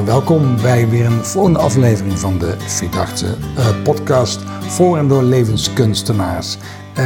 [0.00, 5.22] Ja, welkom bij weer een volgende aflevering van de Verdachte uh, podcast voor en door
[5.22, 6.56] levenskunstenaars.
[6.98, 7.04] Uh,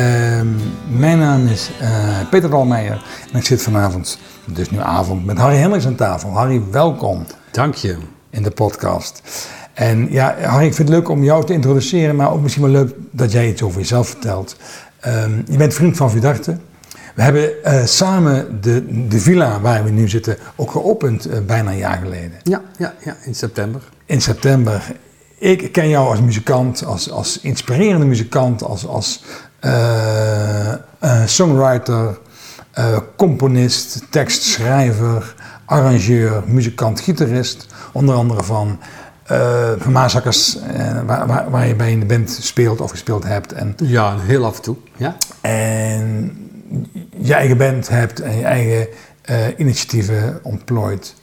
[0.88, 1.88] mijn naam is uh,
[2.31, 6.31] Peter Dalmeijer en ik zit vanavond, dus nu avond, met Harry Hendricks aan tafel.
[6.31, 7.27] Harry, welkom.
[7.51, 7.96] Dank je.
[8.31, 9.22] In de podcast.
[9.72, 12.72] En ja, Harry, ik vind het leuk om jou te introduceren, maar ook misschien wel
[12.72, 14.56] leuk dat jij iets over jezelf vertelt.
[15.06, 16.59] Um, je bent vriend van Verdachte.
[17.14, 21.70] We hebben uh, samen de, de villa waar we nu zitten ook geopend uh, bijna
[21.70, 22.38] een jaar geleden.
[22.42, 23.80] Ja, ja, ja, in september.
[24.04, 24.82] In september.
[25.38, 29.24] Ik ken jou als muzikant, als, als inspirerende muzikant, als, als
[29.60, 30.74] uh,
[31.27, 32.18] songwriter,
[33.16, 35.34] componist, tekstschrijver,
[35.65, 37.66] arrangeur, muzikant, gitarist.
[37.92, 38.78] Onder andere van
[39.78, 40.59] van Maasakkers,
[41.06, 43.52] waar, waar, waar, je bij in de band speelt of gespeeld hebt.
[43.52, 44.76] En, ja, heel af en toe.
[44.96, 45.16] Ja.
[45.40, 46.37] En
[47.16, 48.88] je eigen band hebt en je eigen
[49.30, 51.15] uh, initiatieven ontplooit.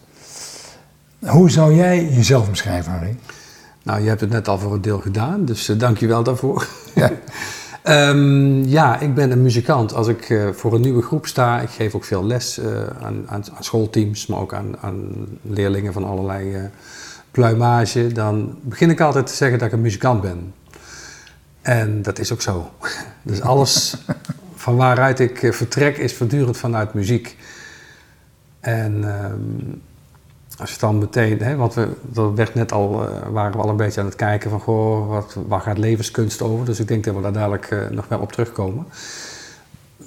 [1.20, 3.16] Hoe zou jij jezelf omschrijven, Harry?
[3.84, 6.24] Nou, je hebt het net al voor een deel gedaan, dus uh, dank je wel
[6.24, 6.68] daarvoor.
[6.96, 7.12] Ja.
[8.10, 9.94] um, ja, ik ben een muzikant.
[9.94, 12.60] Als ik uh, voor een nieuwe groep sta, ik geef ook veel les
[13.02, 16.70] aan, aan, aan, schoolteams, maar ook aan, aan leerlingen van allerlei
[17.32, 20.54] pluimage, dan begin ik altijd te zeggen dat ik een muzikant ben.
[21.62, 22.70] En dat is ook zo.
[23.24, 23.98] Dus alles
[24.62, 27.38] van waaruit ik eh, vertrek is voortdurend vanuit muziek.
[28.60, 29.82] En um,
[30.58, 33.70] als je dan meteen, hè, want we, dat werd net al, uh, waren we al
[33.70, 36.66] een beetje aan het kijken van, goh, wat, waar gaat levenskunst over?
[36.66, 38.86] Dus ik denk dat we daar dadelijk uh, nog wel op terugkomen.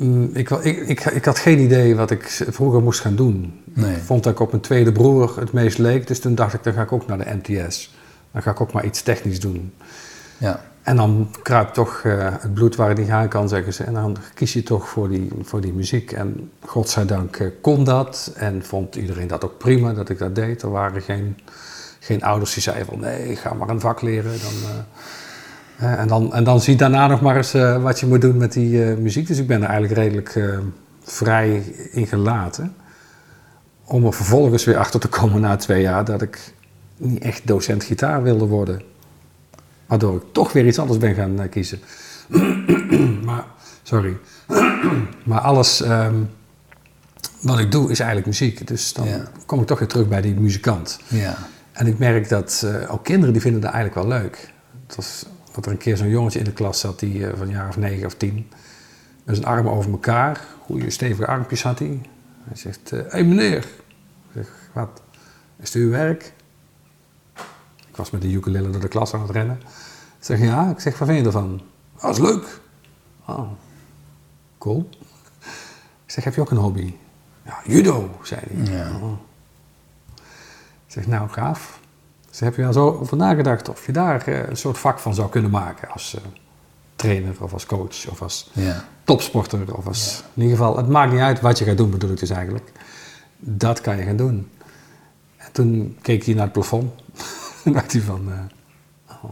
[0.00, 3.61] Um, ik, ik, ik, ik, had geen idee wat ik vroeger moest gaan doen.
[3.64, 3.94] Nee.
[3.94, 6.62] Ik vond dat ik op mijn tweede broer het meest leek, dus toen dacht ik,
[6.62, 7.94] dan ga ik ook naar de NTS.
[8.33, 9.72] Dan ga ik ook maar iets technisch doen.
[10.38, 10.60] Ja.
[10.84, 13.84] En dan kruipt toch uh, het bloed waar het niet gaan kan, zeggen ze.
[13.84, 16.12] En dan kies je toch voor die, voor die muziek.
[16.12, 18.32] En godzijdank uh, kon dat.
[18.36, 20.62] En vond iedereen dat ook prima dat ik dat deed.
[20.62, 21.39] Er waren geen,
[22.00, 24.33] geen ouders die zeiden van nee, ga maar een vak leren.
[24.42, 24.70] Dan,
[25.80, 27.52] uh, en, dan, en dan zie daarna nog maar eens
[27.83, 29.27] wat je moet doen met die muziek.
[29.27, 30.62] Dus ik ben er eigenlijk redelijk
[31.02, 32.74] vrij in gelaten.
[33.84, 36.52] Om er vervolgens weer achter te komen na twee jaar dat ik
[36.96, 38.83] niet echt docent gitaar wilde worden.
[39.86, 41.80] Waardoor ik toch weer iets anders ben gaan uh, kiezen.
[43.24, 43.45] maar,
[43.83, 44.17] sorry.
[45.24, 46.30] maar alles um,
[47.40, 48.67] wat ik doe is eigenlijk muziek.
[48.67, 49.28] Dus dan ja.
[49.46, 50.98] kom ik toch weer terug bij die muzikant.
[51.08, 51.36] Ja.
[51.72, 54.52] En ik merk dat uh, ook kinderen die vinden dat eigenlijk wel leuk.
[54.96, 57.55] Was, dat er een keer zo'n jongetje in de klas zat die uh, van een
[57.55, 58.51] jaar of negen of tien.
[59.24, 60.40] Met zijn armen over elkaar.
[60.61, 62.01] Goede stevige armpjes had hij.
[62.45, 63.56] Hij zegt, hé hey meneer.
[63.56, 63.64] Ik
[64.34, 65.02] zeg, wat?
[65.61, 66.33] Is het uw werk?
[67.94, 69.56] Ik was met de ukulele door de klas aan het rennen.
[70.18, 70.70] Ik zeg, ja.
[70.70, 71.60] Ik zeg, wat vind je ervan?
[72.00, 72.60] Dat is leuk.
[73.27, 73.50] Oh,
[74.58, 74.88] cool.
[76.04, 76.94] Ik zeg, heb je ook een hobby?
[77.44, 78.77] Ja, judo, zei hij.
[78.77, 78.90] Ja.
[79.02, 79.12] Oh.
[80.86, 81.80] Ik zeg, nou, gaaf.
[82.30, 85.14] Dus heb je wel zo over nagedacht of je daar uh, een soort vak van
[85.14, 86.20] zou kunnen maken als uh,
[86.96, 88.84] trainer of als coach of als ja.
[89.04, 90.16] topsporter of als...
[90.18, 90.24] Ja.
[90.34, 92.72] In ieder geval, het maakt niet uit wat je gaat doen, bedoel ik dus eigenlijk.
[93.38, 94.50] Dat kan je gaan doen.
[95.36, 97.02] En toen keek hij naar het plafond.
[97.67, 98.35] en dacht hij van, uh,
[99.08, 99.30] oh,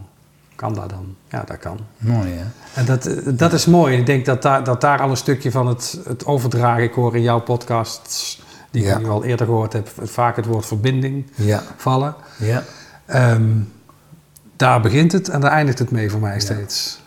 [0.55, 1.15] kan dat dan?
[1.29, 1.79] Ja, dat kan.
[1.97, 2.45] Mooi hè?
[2.73, 3.97] En dat, dat is mooi.
[3.97, 7.15] Ik denk dat daar, dat daar al een stukje van het, het overdragen, ik hoor
[7.15, 8.95] in jouw podcasts, die ja.
[8.95, 11.63] ik nu al eerder gehoord heb, vaak het woord verbinding ja.
[11.77, 12.15] vallen.
[12.37, 12.63] Ja.
[13.33, 13.71] Um,
[14.55, 17.01] daar begint het en daar eindigt het mee voor mij steeds.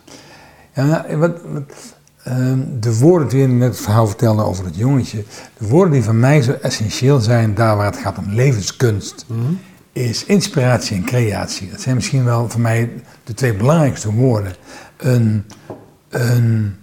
[0.72, 1.94] Ja, wat, wat
[2.28, 5.24] um, de woorden die je net het verhaal vertelde over het jongetje,
[5.58, 9.24] de woorden die voor mij zo essentieel zijn, daar waar het gaat om levenskunst.
[9.28, 9.58] Mm -hmm
[9.96, 11.70] is inspiratie en creatie.
[11.70, 14.54] Dat zijn misschien wel voor mij de twee belangrijkste woorden.
[14.96, 15.44] Een,
[16.08, 16.76] een,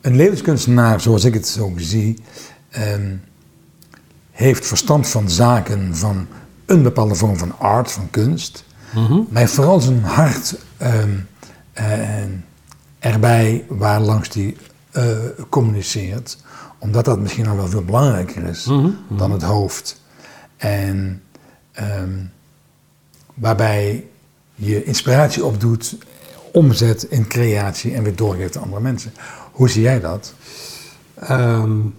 [0.00, 2.22] een levenskunstenaar, zoals ik het zo zie,
[2.78, 3.22] um,
[4.30, 6.26] heeft verstand van zaken van
[6.66, 8.64] een bepaalde vorm van art, van kunst.
[8.94, 11.28] Mm Maar vooral zijn hart um,
[11.78, 12.24] uh,
[12.98, 14.56] erbij waar langs die
[14.92, 15.02] uh,
[15.48, 16.38] communiceert.
[16.78, 19.18] Omdat dat misschien nog wel veel belangrijker is mm -hmm.
[19.18, 20.04] dan het hoofd.
[20.56, 21.22] En
[21.80, 22.32] um,
[23.34, 24.06] waarbij
[24.54, 25.98] je inspiratie opdoet,
[26.52, 29.12] omzet in creatie en weer doorgeeft aan andere mensen.
[29.52, 30.34] Hoe zie jij dat?
[31.30, 31.94] Um,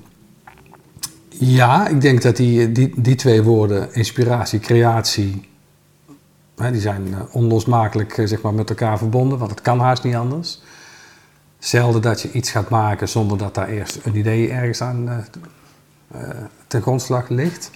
[1.29, 5.49] ja, ik denk dat die, die, die twee woorden, inspiratie, creatie,
[6.55, 10.03] hè, die zijn uh, onlosmakelijk uh, zeg maar, met elkaar verbonden, want het kan haast
[10.03, 10.61] niet anders.
[11.59, 15.09] Zelden dat je iets gaat maken zonder dat daar eerst een idee ergens aan
[16.15, 16.19] uh,
[16.67, 17.71] ten grondslag ligt.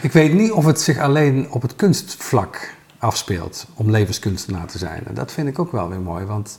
[0.00, 5.02] Ik weet niet of het zich alleen op het kunstvlak afspeelt om levenskunstenaar te zijn.
[5.06, 6.58] En dat vind ik ook wel weer mooi, want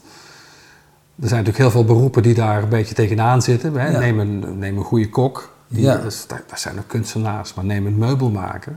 [1.22, 3.74] er zijn natuurlijk heel veel beroepen die daar een beetje tegenaan zitten.
[3.74, 4.00] Hè?
[4.00, 5.54] Neem, een, neem een goede kok.
[5.68, 5.96] Die, Ja.
[5.98, 8.76] dus, dat, dat zijn ook kunstenaars, maar neem een meubelmaker.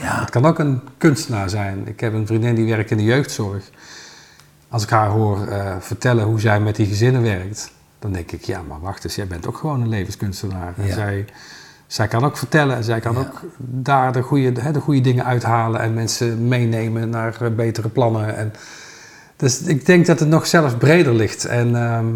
[0.00, 0.20] Ja.
[0.20, 1.88] Het kan ook een kunstenaar zijn.
[1.88, 3.70] Ik heb een vriendin die werkt in de jeugdzorg.
[4.68, 8.44] Als ik haar hoor eh, vertellen hoe zij met die gezinnen werkt, dan denk ik,
[8.44, 10.74] ja, maar wacht eens, jij bent ook gewoon een levenskunstenaar.
[10.76, 10.94] En Ja.
[10.94, 11.24] zij,
[11.90, 13.18] zij kan ook vertellen en zij kan Ja.
[13.18, 17.88] ook daar de goede, hè, de goede dingen uithalen en mensen meenemen naar eh, betere
[17.88, 18.36] plannen.
[18.36, 18.52] En,
[19.36, 21.44] dus ik denk dat het nog zelfs breder ligt.
[21.44, 22.06] En, ehm,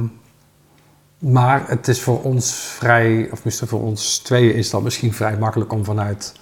[1.33, 5.37] maar het is voor ons vrij, of misschien voor ons tweeën is dat misschien vrij
[5.39, 6.33] makkelijk om vanuit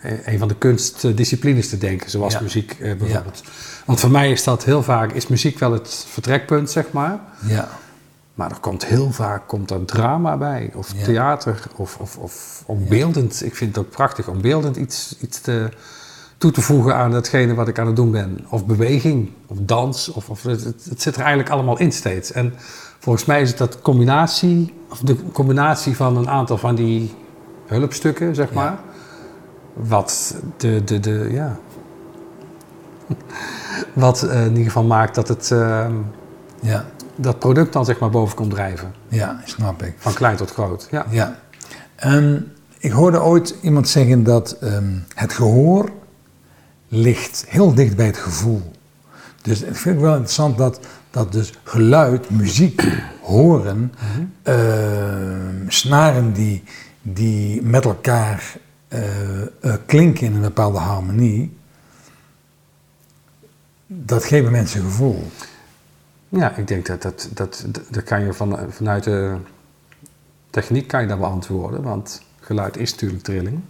[0.00, 2.40] eh, een van de kunstdisciplines te denken, zoals Ja.
[2.40, 3.42] muziek eh, bijvoorbeeld.
[3.86, 7.18] Want voor mij is dat heel vaak, is muziek wel het vertrekpunt, zeg maar.
[7.46, 7.68] Ja.
[8.36, 11.04] Maar er komt heel vaak komt er drama bij, of Ja.
[11.04, 12.62] theater, of, of, of.
[13.42, 15.68] Ik vind het ook prachtig om beeldend iets, iets te,
[16.38, 18.44] toe te voegen aan datgene wat ik aan het doen ben.
[18.48, 22.32] Of beweging, of dans, of, of het, zit er eigenlijk allemaal in steeds.
[22.32, 22.52] En
[22.98, 27.14] volgens mij is het dat combinatie, of de combinatie van een aantal van die
[27.66, 28.54] hulpstukken, zeg Ja.
[28.54, 28.78] maar.
[29.72, 31.56] Wat de, de, de, ja.
[33.92, 35.94] Wat eh, in ieder geval maakt dat het, ehm,
[36.60, 36.84] Ja.
[37.16, 38.94] Dat product dan zeg maar boven komt drijven.
[39.08, 39.94] Ja, snap ik.
[39.98, 40.88] Van klein tot groot.
[40.90, 41.06] Ja.
[41.10, 41.38] Ja.
[41.94, 42.38] Ehm,
[42.78, 45.90] ik hoorde ooit iemand zeggen dat ehm, het gehoor
[46.88, 48.70] ligt heel dicht bij het gevoel.
[49.42, 50.80] Dus ik vind het wel interessant dat,
[51.10, 52.82] dat dus geluid, muziek,
[53.22, 53.92] horen,
[54.42, 56.62] ehm, snaren die,
[57.02, 58.56] die met elkaar
[58.88, 61.56] eh, eh, klinken in een bepaalde harmonie,
[63.86, 65.30] dat geeft mensen gevoel.
[66.36, 69.36] Ja, ik denk dat dat, dat, dat, kan je van, vanuit de
[70.50, 73.60] techniek kan je dat beantwoorden, want geluid is natuurlijk trilling.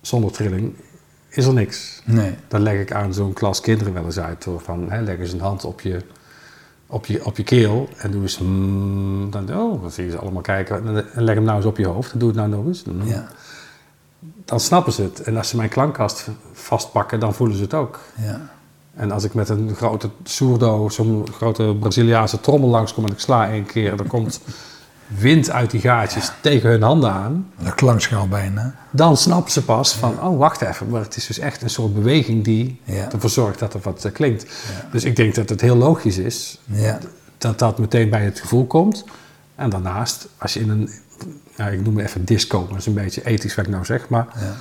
[0.00, 0.74] Zonder trilling
[1.28, 2.02] is er niks.
[2.04, 2.34] Nee.
[2.48, 4.44] Dat leg ik aan zo'n klas kinderen wel eens uit.
[4.44, 6.02] Door van, hè, leg eens een hand op je,
[6.86, 8.38] op je, op je keel en doe eens...
[8.38, 10.96] mm, dan, oh, dan zie je ze allemaal kijken.
[11.14, 12.84] En leg hem nou eens op je hoofd en doe het nou nog eens.
[12.84, 13.06] Mm.
[13.06, 13.28] Ja.
[14.44, 15.22] Dan snappen ze het.
[15.22, 18.00] En als ze mijn klankkast vastpakken, dan voelen ze het ook.
[18.16, 18.50] Ja.
[18.98, 23.50] En als ik met een grote surdo, zo'n grote Braziliaanse trommel langskom en ik sla
[23.50, 24.40] één keer, dan komt
[25.06, 28.74] wind uit die gaatjes tegen hun handen aan, De klankschaal bijna.
[28.90, 31.94] dan snappen ze pas van, oh wacht even, maar het is dus echt een soort
[31.94, 33.12] beweging die Ja.
[33.12, 34.46] ervoor zorgt dat er wat eh, klinkt.
[34.92, 36.98] Dus ik denk dat het heel logisch is Ja.
[37.38, 39.04] dat dat meteen bij het gevoel komt.
[39.54, 40.90] En daarnaast, als je in een,
[41.56, 44.08] nou, ik noem het even disco, dat is een beetje ethisch wat ik nou zeg,
[44.08, 44.56] maar Ja.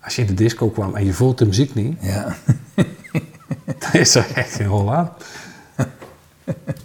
[0.00, 1.96] als je in de disco kwam en je voelt de muziek niet,
[3.78, 5.12] Dan is er echt geen rol aan.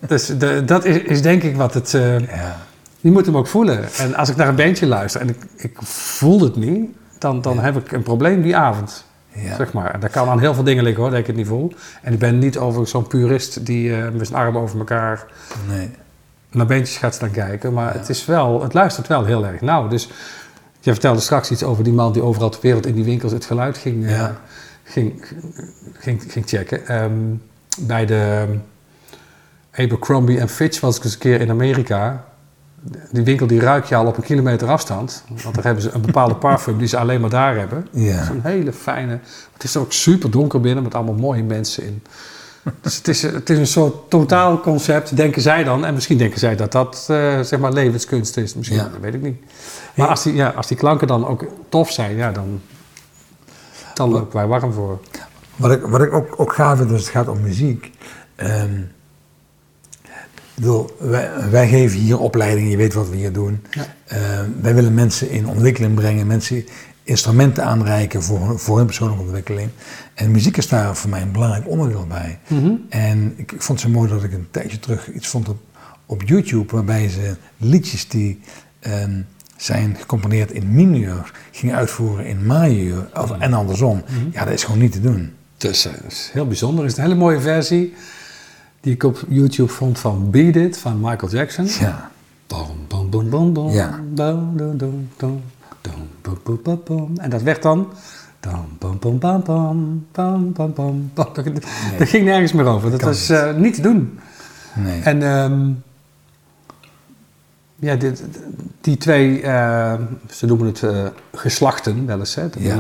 [0.07, 1.93] Dus de, dat is, is denk ik wat het...
[1.93, 2.57] eh, ja.
[2.99, 3.93] je moet hem ook voelen.
[3.97, 6.89] En als ik naar een bandje luister en ik, ik voel het niet...
[7.17, 9.05] dan, dan heb ik een probleem die avond.
[9.33, 9.55] Ja.
[9.55, 9.93] Zeg maar.
[9.93, 11.73] En dat kan aan heel veel dingen liggen hoor, dat ik het niet voel.
[12.01, 15.25] En ik ben niet over zo'n purist die eh, met zijn armen over elkaar...
[15.69, 15.89] Nee.
[16.51, 17.73] naar bandjes gaat staan kijken.
[17.73, 19.87] Maar het, is wel, het luistert wel heel erg nauw.
[19.87, 20.09] Dus
[20.79, 23.45] je vertelde straks iets over die man die overal ter wereld in die winkels het
[23.45, 24.35] geluid ging, eh, Ja.
[24.91, 25.25] Ging,
[25.93, 26.87] ging, ging checken.
[26.87, 27.11] Ehm,
[27.79, 28.45] bij de
[29.71, 32.25] Abercrombie en Fitch was ik eens een keer in Amerika.
[33.11, 35.23] Die winkel die ruik je al op een kilometer afstand.
[35.43, 37.87] Want daar hebben ze een bepaalde parfum die ze alleen maar daar hebben.
[37.91, 38.23] Ja.
[38.25, 39.19] Zo'n hele fijne...
[39.53, 42.03] Het is ook super donker binnen met allemaal mooie mensen in.
[42.81, 45.85] Dus het is, het is een soort totaal concept, denken zij dan.
[45.85, 48.55] En misschien denken zij dat dat eh, zeg maar levenskunst is.
[48.55, 48.83] Misschien, Ja.
[48.83, 49.41] dat weet ik niet.
[49.95, 52.61] Maar als die, ja, als die klanken dan ook tof zijn, ja, dan,
[54.01, 54.99] dan lopen wij warm voor.
[55.55, 57.91] Wat ik, wat ik ook, ook gaaf vind als het gaat om muziek.
[58.35, 58.79] ehm,
[60.55, 63.61] bedoel, wij, wij geven hier opleidingen, je weet wat we hier doen.
[63.71, 63.85] Ja.
[64.05, 66.65] Ehm, wij willen mensen in ontwikkeling brengen, mensen
[67.03, 69.69] instrumenten aanreiken voor, hun- voor hun persoonlijke ontwikkeling.
[70.13, 72.39] En muziek is daar voor mij een belangrijk onderdeel bij.
[72.89, 75.57] En ik, ik vond het zo mooi dat ik een tijdje terug iets vond op,
[76.05, 78.41] op YouTube, waarbij ze liedjes die
[78.79, 79.21] ehm,
[79.63, 84.03] zijn gecomponeerd in mineur gingen uitvoeren in majeur, of, en andersom.
[84.31, 85.33] Ja, dat is gewoon niet te doen.
[85.57, 86.83] Dus eh, dat is heel bijzonder.
[86.83, 87.93] Het is een hele mooie versie
[88.79, 91.67] die ik op YouTube vond van Beat It van Michael Jackson.
[91.79, 92.11] Ja.
[92.47, 93.71] Bom, bom, bom, bom, bom.
[93.71, 93.99] Ja.
[97.17, 97.87] En dat werd dan...
[101.97, 102.91] Dat, ging nergens meer over.
[102.91, 103.37] Dat was niet.
[103.37, 104.19] eh, niet te doen.
[104.75, 105.01] Nee.
[105.01, 105.69] En ehm,
[107.81, 108.23] ja, dit,
[108.81, 109.93] die twee, eh,
[110.29, 112.49] ze noemen het eh, geslachten wel eens, hè?
[112.49, 112.75] De Ja.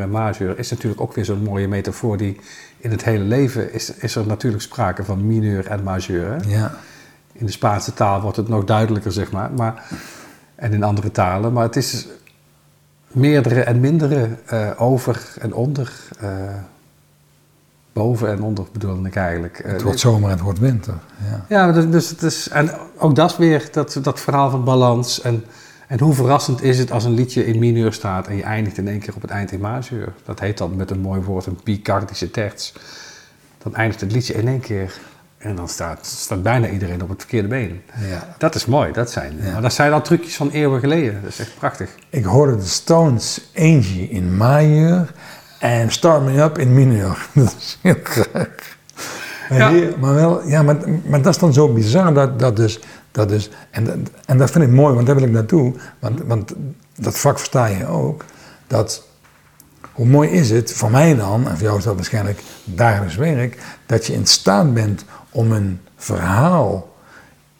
[0.00, 2.40] en majeur, is natuurlijk ook weer zo'n mooie metafoor die
[2.78, 6.30] in het hele leven is, is er natuurlijk sprake van mineur en majeur.
[6.30, 6.54] Hè?
[6.54, 6.74] ja.
[7.32, 9.50] In de Spaanse taal wordt het nog duidelijker, zeg maar.
[9.52, 9.84] maar
[10.54, 11.52] en in andere talen.
[11.52, 12.08] Maar het is
[13.06, 15.92] meerdere en mindere eh, over en onder.
[17.94, 19.58] Eh, boven en onder bedoel ik eigenlijk.
[19.58, 20.94] Eh, Het wordt zomer en het wordt winter.
[21.30, 21.44] Ja.
[21.48, 25.20] ja, dus, dus het is, en ook dat weer, dat, dat verhaal van balans.
[25.20, 25.44] En,
[25.86, 28.88] En hoe verrassend is het als een liedje in mineur staat en je eindigt in
[28.88, 30.12] één keer op het eind in majeur.
[30.24, 32.72] Dat heet dan met een mooi woord een picardische terts.
[33.62, 34.98] Dan eindigt het liedje in één keer
[35.38, 37.80] en dan staat, staat bijna iedereen op het verkeerde been.
[38.08, 38.34] Ja.
[38.38, 39.52] Dat is mooi, dat zijn, Ja.
[39.52, 41.20] maar dat zijn al trucjes van eeuwen geleden.
[41.22, 41.90] Dat is echt prachtig.
[42.10, 45.12] Ik hoorde de Stones Angie in majeur
[45.62, 47.26] en Start Me Up in mineur.
[47.34, 48.48] Dat is heel graag.
[49.48, 49.88] Maar, Ja.
[50.00, 50.76] maar, wel, ja, maar,
[51.06, 54.50] maar dat is dan zo bizar dat, dat dus, dat dus en, dat- en dat
[54.50, 56.52] vind ik mooi, want daar wil ik naartoe, want, want
[56.96, 58.24] dat vak versta je ook,
[58.66, 59.02] dat
[59.92, 63.58] hoe mooi is het voor mij dan, en voor jou is dat waarschijnlijk dagelijks werk,
[63.86, 66.90] dat je in staat bent om een verhaal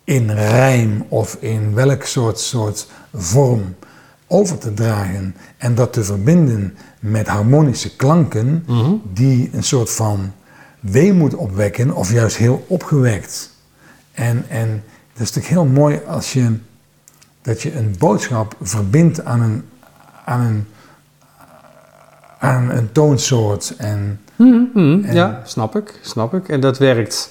[0.05, 3.75] in rijm of in welk soort, soort vorm
[4.33, 8.65] over te dragen en dat te verbinden met harmonische klanken
[9.13, 10.33] die een soort van
[10.81, 13.51] weemoed opwekken of juist heel opgewekt.
[14.13, 16.57] En, en dat is natuurlijk heel mooi als je,
[17.43, 19.65] dat je een boodschap verbindt aan een,
[20.25, 20.67] aan een,
[22.39, 23.75] aan een toonsoort.
[23.77, 24.21] En,
[25.05, 26.49] En- Ja, snap ik, snap ik.
[26.49, 27.31] En dat werkt,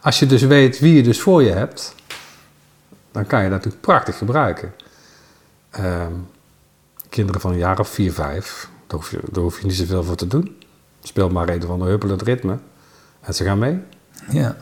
[0.00, 1.94] als je dus weet wie je dus voor je hebt,
[3.12, 4.72] dan kan je dat natuurlijk prachtig gebruiken.
[5.70, 6.12] Ehm,
[7.10, 10.04] kinderen van een jaar of vier, vijf, daar hoef, je, daar hoef je niet zoveel
[10.04, 10.56] voor te doen.
[11.02, 12.58] Speel maar een van de huppelend ritme
[13.20, 13.78] en ze gaan mee.
[14.30, 14.56] ja,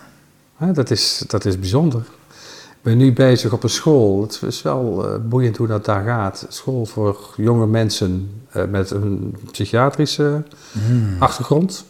[0.56, 2.00] Hè, dat, is, dat is bijzonder.
[2.70, 4.22] Ik ben nu bezig op een school.
[4.22, 6.46] Het is wel eh, boeiend hoe dat daar gaat.
[6.48, 10.42] School voor jonge mensen eh, met een psychiatrische
[11.18, 11.84] achtergrond.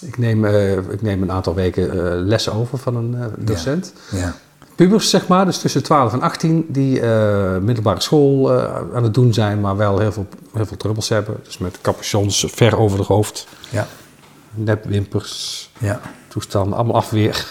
[0.00, 3.92] Ik neem, eh, ik neem een aantal weken lessen over van een docent.
[4.10, 4.34] ja,
[4.78, 9.14] Pubers, zeg maar, dus tussen 12 en 18, die eh, middelbare school eh, aan het
[9.14, 11.36] doen zijn, maar wel heel veel, heel veel trubbels hebben.
[11.44, 13.86] Dus met capuchons ver over het hoofd, ja,
[14.50, 17.46] nepwimpers, ja, toestanden, allemaal afweer.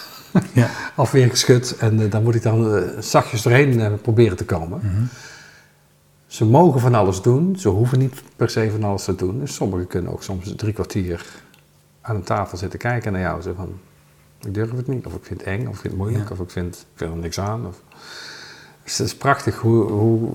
[0.53, 0.69] ja.
[0.95, 4.79] afweer geschud en eh, daar moet ik dan zachtjes doorheen proberen te komen.
[4.83, 5.03] Mhm.
[6.27, 9.39] Ze mogen van alles doen, ze hoeven niet per se van alles te doen.
[9.39, 11.25] Dus sommigen kunnen ook soms drie kwartier
[12.01, 13.41] aan een tafel zitten kijken naar jou.
[13.41, 13.79] Zo van,
[14.45, 16.35] ik durf het niet, of ik vind het eng, of ik vind het moeilijk, Ja.
[16.35, 17.67] of ik vind, ik vind er niks aan.
[17.67, 17.81] Of...
[18.83, 20.31] Dus het is prachtig hoe, hoe...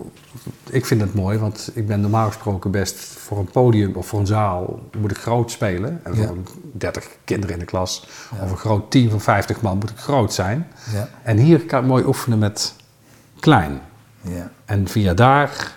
[0.71, 4.21] Ik vind het mooi, want ik ben normaal gesproken best voor een podium of voor
[4.21, 6.01] een zaal moet ik groot spelen.
[6.05, 6.27] En Ja.
[6.27, 6.37] voor
[6.73, 8.43] 30 kinderen in de klas Ja.
[8.45, 10.67] of een groot team van 50 man moet ik groot zijn.
[10.93, 12.75] ja, En hier kan ik mooi oefenen met
[13.41, 13.81] klein.
[14.21, 15.77] ja, En via daar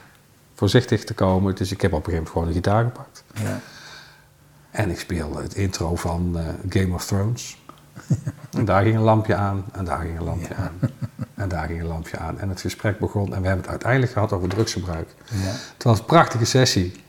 [0.53, 1.55] voorzichtig te komen.
[1.55, 3.23] Dus ik heb op een gegeven moment gewoon een gitaar gepakt.
[3.33, 3.59] ja.
[4.71, 7.63] En ik speel het intro van eh, Game of Thrones.
[8.57, 10.55] en daar ging een lampje aan, en daar ging een lampje Ja.
[10.63, 10.89] aan.
[11.35, 12.39] En daar ging een lampje aan.
[12.39, 15.07] En het gesprek begon en we hebben het uiteindelijk gehad over drugsgebruik.
[15.31, 15.37] ja.
[15.73, 17.03] Het was een prachtige sessie.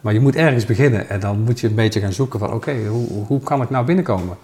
[0.00, 2.52] Maar je moet ergens beginnen en dan moet je een beetje gaan zoeken van...
[2.52, 4.36] oké, hoe, hoe kan ik nou binnenkomen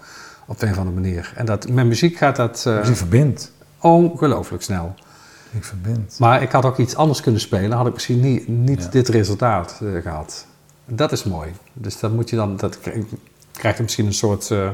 [0.45, 1.33] op de een of andere manier?
[1.35, 3.51] En dat, met muziek gaat dat eh, Dus ik verbind.
[3.79, 4.95] ongelooflijk snel.
[5.51, 6.15] Ik verbind.
[6.19, 8.89] Maar ik had ook iets anders kunnen spelen, had ik misschien niet, niet Ja.
[8.89, 10.45] dit resultaat eh, gehad.
[10.85, 11.51] Dat is mooi.
[11.73, 13.03] Dus dat moet je dan, dat krijg-
[13.51, 14.69] krijgt misschien een soort, eh,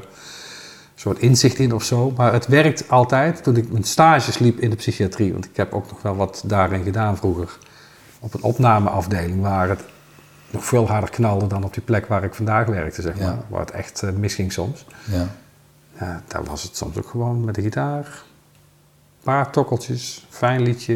[1.01, 2.13] soort inzicht in of zo.
[2.17, 3.43] Maar het werkt altijd.
[3.43, 6.43] Toen ik mijn stages liep in de psychiatrie, want ik heb ook nog wel wat
[6.45, 7.57] daarin gedaan vroeger.
[8.19, 9.83] Op een opnameafdeling waar het
[10.49, 13.25] nog veel harder knalde dan op die plek waar ik vandaag werkte, zeg Ja.
[13.25, 13.37] maar.
[13.47, 14.85] Waar het echt eh, misging soms.
[15.11, 15.27] Ja,
[15.99, 18.05] Ja, daar was het soms ook gewoon met de gitaar.
[18.05, 20.95] Een paar tokkeltjes, fijn liedje.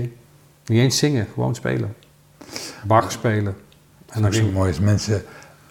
[0.65, 1.95] Niet eens zingen, gewoon spelen.
[2.87, 3.55] Bach spelen.
[4.05, 5.23] En en dan zo mooi als mensen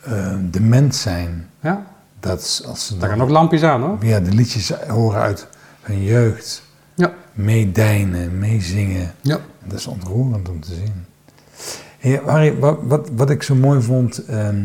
[0.02, 1.50] eh, dement zijn.
[1.60, 1.86] ja,
[2.24, 3.96] Dat als ze daar gaan ook lampjes aan hoor.
[4.00, 5.46] ja, de liedjes horen uit
[5.82, 6.62] hun jeugd.
[6.94, 7.12] Ja.
[7.32, 9.14] Meedijnen, meezingen.
[9.20, 9.38] ja.
[9.64, 11.04] Dat is ontroerend om te zien.
[11.98, 14.64] Hey, Harry, wat, wat, wat ik zo mooi vond, ehm,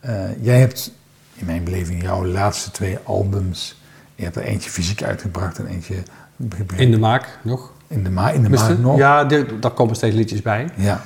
[0.00, 0.90] eh, jij hebt
[1.34, 3.80] in mijn beleving jouw laatste twee albums,
[4.14, 5.94] je hebt er eentje fysiek uitgebracht en eentje
[6.76, 7.72] In de maak nog.
[7.86, 8.96] in de, ma in de maak nog.
[8.96, 9.24] Ja,
[9.60, 10.68] daar komen steeds liedjes bij.
[10.76, 11.00] ja.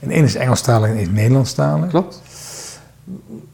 [0.00, 1.88] En één is Engelstalig en één is Nederlandstalig.
[1.90, 2.22] Klopt.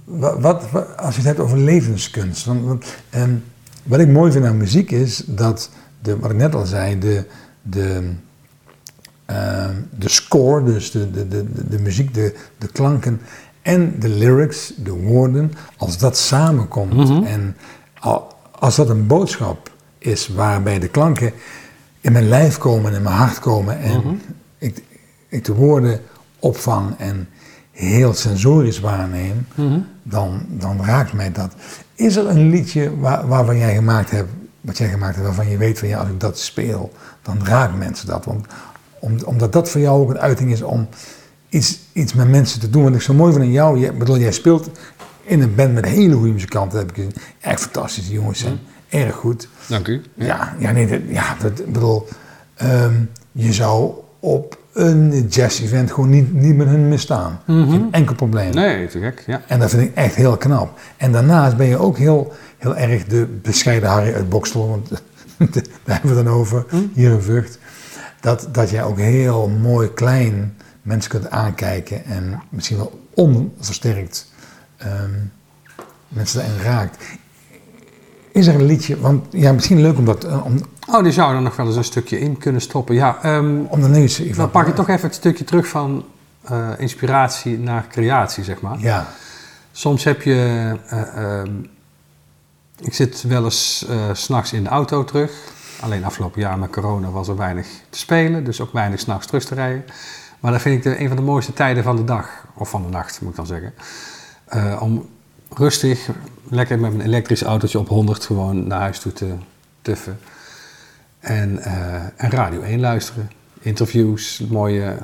[0.04, 0.64] Wat,
[0.96, 2.44] als je het hebt over levenskunst.
[2.44, 3.34] Want, want, ehm,
[3.82, 5.70] wat ik mooi vind aan muziek is dat,
[6.02, 7.24] de, wat ik net al zei, de,
[7.62, 8.10] de,
[9.26, 13.20] ehm, de score, dus de, de, de, de, muziek, de, de klanken
[13.62, 17.22] en de lyrics, de woorden, als dat samenkomt Mhm.
[17.24, 17.56] en
[18.00, 21.32] al- als dat een boodschap is waarbij de klanken
[22.00, 24.14] in mijn lijf komen, in mijn hart komen en Mhm.
[24.58, 24.82] ik,
[25.28, 26.00] ik de woorden
[26.38, 27.28] opvang en
[27.80, 29.78] heel sensorisch waarneem, Mhm.
[30.02, 31.52] dan, dan raakt mij dat.
[31.94, 34.28] Is er een liedje waar, waarvan jij gemaakt hebt,
[34.60, 37.78] wat jij gemaakt hebt, waarvan je weet van ja, als ik dat speel, dan raakt
[37.78, 38.24] mensen dat?
[38.24, 38.46] Want,
[39.00, 40.88] om, omdat dat voor jou ook een uiting is om
[41.48, 42.82] iets, iets met mensen te doen.
[42.82, 44.70] Wat ik zo mooi vind in jou, jij, bedoel, jij speelt
[45.22, 47.14] in een band met hele goede muzikanten, heb ik gezien.
[47.40, 48.58] Echt fantastische jongens zijn,
[48.88, 49.48] erg goed.
[49.66, 50.02] Dank u.
[50.14, 52.08] Ja, ja, nee, dat, ja, dat, bedoel,
[52.54, 52.94] ehm,
[53.32, 57.40] je zou op een jazz-event gewoon niet, niet met hun misstaan.
[57.46, 58.54] Geen enkel probleem.
[58.54, 59.42] Nee, te gek, ja.
[59.46, 60.78] En dat vind ik echt heel knap.
[60.96, 64.88] En daarnaast ben je ook heel, heel erg de bescheiden Harry uit Bokstel, want
[65.38, 67.58] daar hebben we het dan over, hier in Vught.
[68.20, 74.32] Dat, dat jij ook heel mooi klein mensen kunt aankijken en misschien wel onversterkt
[74.76, 75.10] ehm,
[76.08, 77.04] mensen erin raakt.
[78.32, 81.34] Is er een liedje, want ja, misschien leuk om dat, eh, om, Oh, die zou
[81.34, 82.94] er nog wel eens een stukje in kunnen stoppen.
[82.94, 84.16] Ja, ehm, om de nieuws...
[84.16, 86.04] dan pak ik toch even het stukje terug van
[86.42, 88.78] eh, inspiratie naar creatie, zeg maar.
[88.78, 89.06] Ja,
[89.72, 90.34] Soms heb je.
[90.88, 91.50] eh, ehm,
[92.80, 93.78] ik zit wel eens
[94.12, 95.32] s s'nachts in de auto terug.
[95.80, 99.44] Alleen afgelopen jaar met corona was er weinig te spelen, dus ook weinig s'nachts terug
[99.44, 99.84] te rijden.
[100.40, 102.82] Maar dat vind ik de, een van de mooiste tijden van de dag, of van
[102.82, 103.74] de nacht moet ik dan zeggen.
[104.80, 105.08] Om
[105.54, 106.08] rustig,
[106.48, 109.34] lekker met mijn elektrisch autootje op 100 gewoon naar huis toe te
[109.82, 110.18] tuffen.
[111.20, 113.30] En, eh, en Radio 1 luisteren.
[113.60, 114.96] Interviews, mooie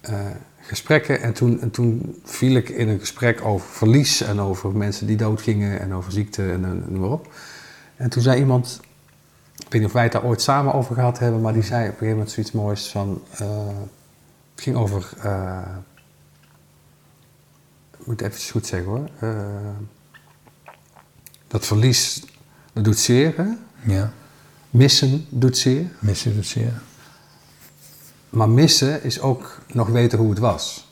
[0.00, 0.14] eh,
[0.60, 1.20] gesprekken.
[1.22, 5.16] En toen, en toen viel ik in een gesprek over verlies en over mensen die
[5.16, 7.32] doodgingen en over ziekte en, en noem maar op.
[7.96, 8.80] En toen zei iemand,
[9.56, 11.80] ik weet niet of wij het daar ooit samen over gehad hebben, maar die zei
[11.80, 13.66] op een gegeven moment zoiets moois van, eh,
[14.54, 15.12] het ging over,
[18.00, 19.70] ik moet het even goed zeggen hoor, Eh,
[21.48, 22.22] dat verlies,
[22.72, 23.48] dat doet zeer, hè?
[23.94, 24.12] ja.
[24.70, 25.86] missen doet zeer.
[25.98, 26.80] Missen het zeer.
[28.30, 30.88] Maar missen is ook nog weten hoe het was.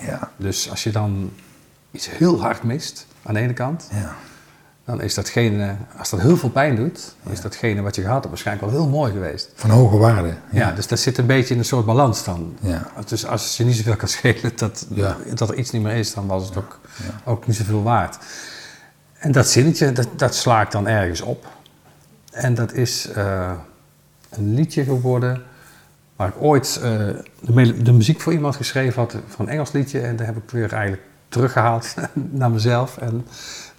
[0.00, 1.32] Ja, Dus als je dan
[1.90, 4.16] iets heel hard mist, aan de ene kant, ja.
[4.88, 8.28] Dan is datgene, als dat heel veel pijn doet, is datgene wat je gehad hebt
[8.28, 9.50] waarschijnlijk wel heel mooi geweest.
[9.54, 10.34] Van hoge waarde.
[10.50, 12.56] Ja, dus dat zit een beetje in een soort balans dan.
[12.60, 12.86] Ja.
[13.06, 14.86] Dus als je niet zoveel kan schelen dat,
[15.34, 16.80] dat er iets niet meer is, dan was het ook,
[17.24, 18.18] ook niet zoveel waard.
[19.18, 21.46] En dat zinnetje, dat, dat sla ik dan ergens op.
[22.30, 23.52] En dat is eh,
[24.30, 25.42] een liedje geworden
[26.16, 26.90] waar ik ooit eh,
[27.40, 30.00] de, de muziek voor iemand geschreven had van een Engels liedje.
[30.00, 31.94] En daar heb ik weer eigenlijk teruggehaald
[32.40, 32.96] naar mezelf.
[32.96, 33.26] En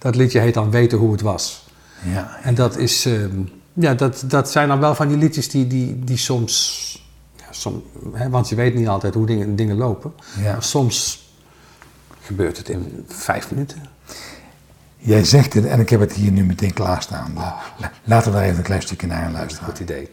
[0.00, 1.68] dat liedje heet dan Weten hoe het was.
[2.02, 3.40] Ja, En dat is, ehm,
[3.72, 7.82] ja, dat, dat zijn dan wel van die liedjes die, die, die soms, ja, som,
[8.12, 10.12] hè, want je weet niet altijd hoe dingen, dingen lopen.
[10.42, 11.28] Maar soms
[12.20, 13.82] gebeurt het in vijf minuten.
[14.96, 17.32] Jij zegt het en ik heb het hier nu meteen klaarstaan.
[17.34, 17.58] La-
[18.04, 19.68] Laten we daar even een klein stukje naar luisteren.
[19.68, 20.08] Goed idee.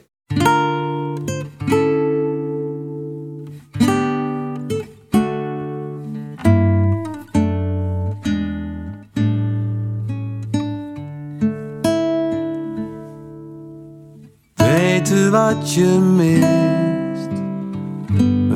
[15.58, 17.30] Wat je mist,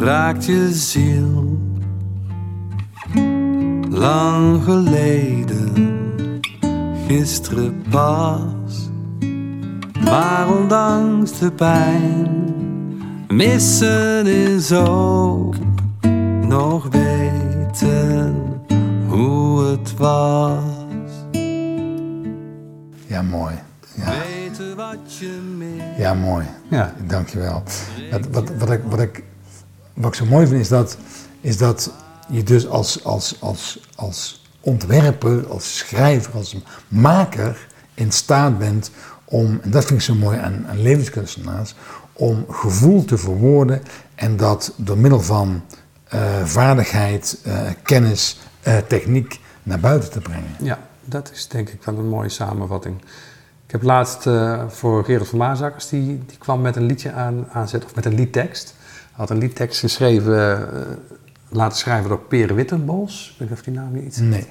[0.04, 1.60] raakt je ziel.
[3.90, 5.74] Lang geleden,
[7.08, 8.90] gisteren pas.
[10.04, 12.54] Maar ondanks de pijn,
[13.28, 15.56] missen is ook
[16.48, 18.36] nog weten
[19.08, 20.60] hoe het was.
[23.08, 23.54] Ja, mooi.
[23.96, 24.31] Ja,
[25.98, 26.46] Ja mooi.
[26.70, 26.94] Ja.
[27.08, 27.64] Dankjewel.
[28.12, 29.24] Wat, wat, wat, ik, wat, ik,
[29.94, 30.98] wat ik zo mooi vind is dat,
[31.42, 31.92] is dat
[32.30, 36.56] je dus als, als, als, als ontwerper, als schrijver, als
[36.88, 38.92] maker in staat bent
[39.26, 41.76] om, en dat vind ik zo mooi aan, aan levenskunstenaars,
[42.14, 43.82] om gevoel te verwoorden
[44.16, 45.64] en dat door middel van
[46.08, 50.56] eh, vaardigheid, eh, kennis, eh, techniek naar buiten te brengen.
[50.62, 53.02] Ja, dat is denk ik wel een mooie samenvatting.
[53.72, 57.48] Ik heb laatst eh, voor Gerard van Maasakkers, die, die kwam met een liedje aan,
[57.52, 58.76] aanzetten, of met een liedtekst.
[58.80, 60.82] Hij had een liedtekst geschreven, eh,
[61.50, 63.30] laten schrijven door Pere Wittenbols.
[63.32, 64.48] Ik weet niet of die naam je iets Nee.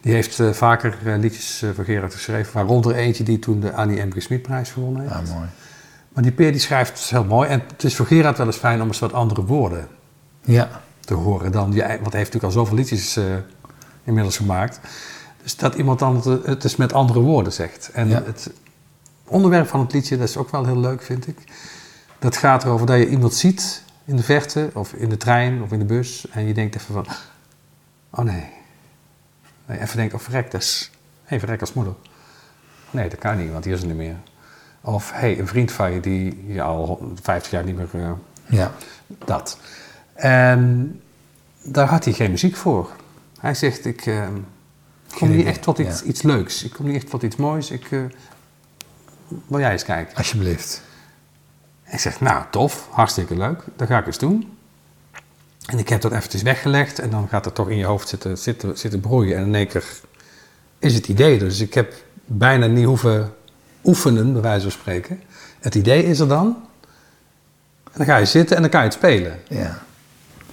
[0.00, 4.10] Die heeft eh, vaker liedjes voor Gerard geschreven, waaronder eentje die toen de Annie M.
[4.12, 4.22] G.
[4.22, 5.14] Smitprijs gewonnen heeft.
[5.14, 5.48] Ah, mooi.
[6.08, 7.48] Maar die Peer die schrijft heel mooi.
[7.48, 9.86] En het is voor Gerard wel eens fijn om eens wat andere woorden
[10.40, 10.68] Ja,
[11.00, 11.70] te horen dan.
[11.70, 13.18] Die, want hij heeft natuurlijk al zoveel liedjes
[14.04, 14.80] inmiddels gemaakt.
[15.42, 17.90] Dus dat iemand dan het, is met andere woorden zegt.
[17.92, 18.22] En Ja.
[18.24, 18.50] het
[19.26, 21.38] onderwerp van het liedje, dat is ook wel heel leuk, vind ik.
[22.18, 25.72] Dat gaat erover dat je iemand ziet in de verte, of in de trein, of
[25.72, 26.26] in de bus.
[26.30, 27.06] En je denkt even van,
[28.10, 28.44] oh nee.
[29.66, 30.90] nee even denken, oh verrek, dat is,
[31.24, 31.94] hé, verrek als moeder.
[32.90, 34.16] Nee, dat kan niet, want die is er niet meer.
[34.80, 37.88] Of, hé, hey, een vriend van je die je al 50 jaar niet meer...
[37.92, 38.10] eh,
[38.46, 38.72] ja,
[39.24, 39.58] dat.
[40.14, 41.00] En
[41.62, 42.90] daar had hij geen muziek voor.
[43.40, 44.28] Hij zegt, ik eh,
[45.12, 46.06] kom Geen niet echt tot iets, ja.
[46.06, 46.64] iets leuks.
[46.64, 47.70] Ik kom niet echt tot iets moois.
[47.70, 48.00] Ik, eh,
[49.46, 50.16] wil jij eens kijken?
[50.16, 50.82] alsjeblieft.
[51.86, 53.64] Ik zeg, nou, tof, hartstikke leuk.
[53.76, 54.56] Dat ga ik eens doen.
[55.66, 58.38] En ik heb dat eventjes weggelegd en dan gaat het toch in je hoofd zitten,
[58.38, 59.36] zitten, zitten broeien.
[59.36, 59.84] En in één keer
[60.78, 61.38] is het idee.
[61.38, 61.44] er.
[61.44, 61.94] Dus ik heb
[62.24, 63.34] bijna niet hoeven
[63.84, 65.22] oefenen, bij wijze van spreken.
[65.60, 66.46] Het idee is er dan.
[67.84, 69.40] En dan ga je zitten en dan kan je het spelen.
[69.48, 69.82] Ja.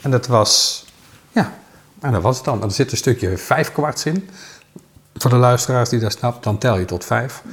[0.01, 0.85] En dat was,
[1.31, 1.53] ja,
[2.01, 2.63] en dat was het dan.
[2.63, 4.29] Er zit een stukje vijf kwarts in.
[5.15, 7.41] Voor de luisteraars die dat snapt, dan tel je tot vijf.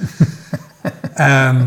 [1.14, 1.64] Ehm,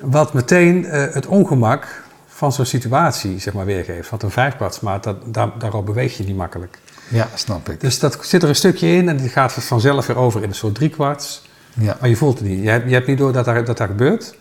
[0.00, 4.10] wat meteen eh, het ongemak van zo'n situatie zeg maar, weergeeft.
[4.10, 6.78] Want een vijfkwartsmaat, dat, daar, daarop beweeg je niet makkelijk.
[7.08, 7.80] Ja, snap ik.
[7.80, 10.54] Dus dat zit er een stukje in en die gaat vanzelf weer over in een
[10.54, 11.42] soort driekwarts.
[11.74, 11.96] Ja.
[12.00, 12.62] Maar je voelt het niet.
[12.62, 14.34] Je hebt, je hebt niet door dat daar, dat daar gebeurt.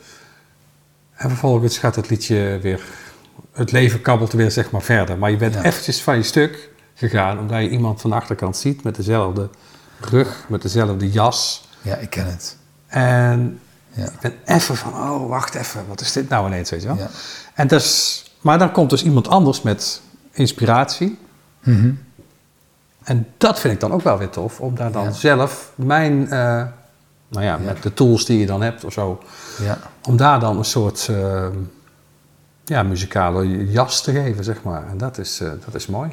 [1.16, 2.82] En vervolgens gaat het liedje weer...
[3.54, 5.18] Het leven kabbelt weer zeg maar verder.
[5.18, 5.64] Maar je bent Ja.
[5.64, 7.40] eventjes van je stuk gegaan...
[7.40, 9.50] omdat je iemand van de achterkant ziet met dezelfde
[10.00, 11.68] rug, met dezelfde jas.
[11.82, 12.58] ja, ik ken het.
[12.88, 13.60] En
[13.94, 14.04] Ja.
[14.06, 14.94] ik ben even van...
[14.94, 15.88] Oh, wacht even.
[15.88, 16.98] Wat is dit nou ineens, weet je wel?
[16.98, 17.08] Ja.
[17.54, 21.18] En dus, maar dan komt dus iemand anders met inspiratie.
[21.64, 21.92] Mhm.
[23.04, 25.12] En dat vind ik dan ook wel weer tof, om daar dan Ja.
[25.12, 26.64] zelf mijn, eh,
[27.28, 29.22] nou ja, met de tools die je dan hebt of zo,
[29.62, 29.78] Ja.
[30.04, 31.48] om daar dan een soort eh,
[32.66, 34.88] ja, muzikale jas te geven, zeg maar.
[34.88, 36.10] En dat is, eh, dat is mooi.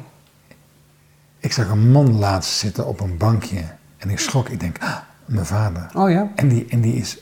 [1.45, 3.61] Ik zag een man laatst zitten op een bankje
[3.97, 4.49] en ik schrok.
[4.49, 5.89] Ik denk, ah, mijn vader.
[5.93, 6.31] Oh ja?
[6.35, 7.17] En die, en die is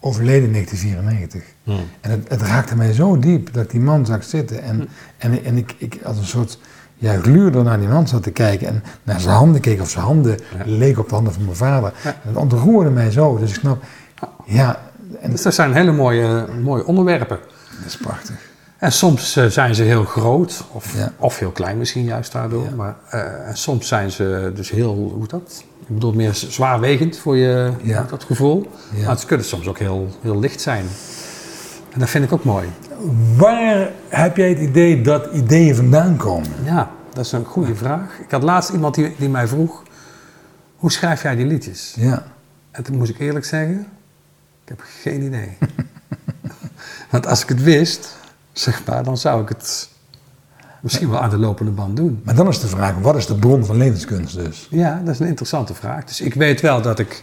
[0.00, 1.42] overleden in 1994.
[1.64, 1.80] Hmm.
[2.00, 4.62] En het, het raakte mij zo diep dat ik die man zag zitten.
[4.62, 6.58] En, en, en ik, ik als een soort
[6.94, 8.66] ja, gluurder naar die man zat te kijken.
[8.66, 10.62] En naar zijn handen keek of zijn handen Ja.
[10.66, 11.92] leken op de handen van mijn vader.
[12.04, 12.10] Ja.
[12.10, 13.38] En het ontroerde mij zo.
[13.38, 13.82] Dus ik snap,
[14.44, 14.80] ja,
[15.20, 17.38] en Dus dat zijn hele mooie, mooie onderwerpen.
[17.76, 18.48] dat is prachtig.
[18.80, 21.12] En soms eh, zijn ze heel groot, of, Ja.
[21.16, 22.64] of heel klein misschien juist daardoor.
[22.64, 22.70] Ja.
[22.74, 25.64] Maar eh, en soms zijn ze dus heel, hoe dat?
[25.80, 28.06] Ik bedoel, meer zwaarwegend voor je Ja.
[28.10, 28.70] dat gevoel.
[29.00, 30.84] Maar het kunnen soms ook heel, heel licht zijn.
[31.92, 32.68] En dat vind ik ook mooi.
[33.36, 36.48] Waar heb jij het idee dat ideeën vandaan komen?
[36.64, 38.18] Ja, dat is een goede vraag.
[38.18, 39.82] Ik had laatst iemand die, die mij vroeg,
[40.76, 41.94] hoe schrijf jij die liedjes?
[41.96, 42.22] Ja,
[42.70, 43.86] En toen moest ik eerlijk zeggen,
[44.62, 45.56] ik heb geen idee.
[47.10, 48.16] Want als ik het wist,
[48.52, 49.88] zeg maar, dan zou ik het
[50.80, 52.20] misschien wel aan de lopende band doen.
[52.24, 54.66] maar dan is de vraag, wat is de bron van levenskunst dus?
[54.70, 56.04] Ja, dat is een interessante vraag.
[56.04, 57.22] Dus ik weet wel dat ik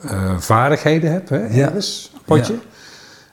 [0.00, 1.66] eh, vaardigheden heb, hè, Ja.
[1.66, 2.52] ergens, potje.
[2.52, 2.58] Ja.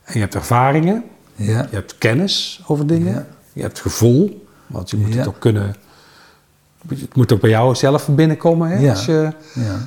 [0.04, 1.04] En je hebt ervaringen,
[1.36, 4.48] Ja, je hebt kennis over dingen, je hebt gevoel.
[4.68, 5.76] Want je moet het ook kunnen,
[6.88, 8.70] het moet ook bij jou zelf binnenkomen.
[8.70, 9.78] Hè, als je, ja.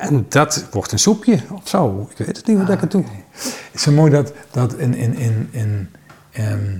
[0.00, 2.08] en dat wordt een soepje of zo.
[2.16, 3.04] Ik weet het niet hoe dat ik het doe.
[3.32, 5.90] Het is zo mooi dat, dat in, in, in, in,
[6.36, 6.78] ehm,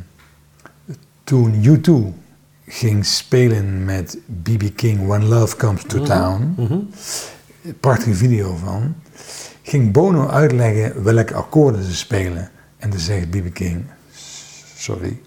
[1.25, 1.93] toen U2
[2.67, 4.63] ging spelen met B.B.
[4.77, 6.79] King When Love Comes to Town, Mhm.
[7.81, 8.95] prachtige video van,
[9.63, 12.51] ging Bono uitleggen welke akkoorden ze spelen.
[12.79, 13.53] En toen zegt B.B.
[13.55, 13.85] King,
[14.77, 15.19] sorry,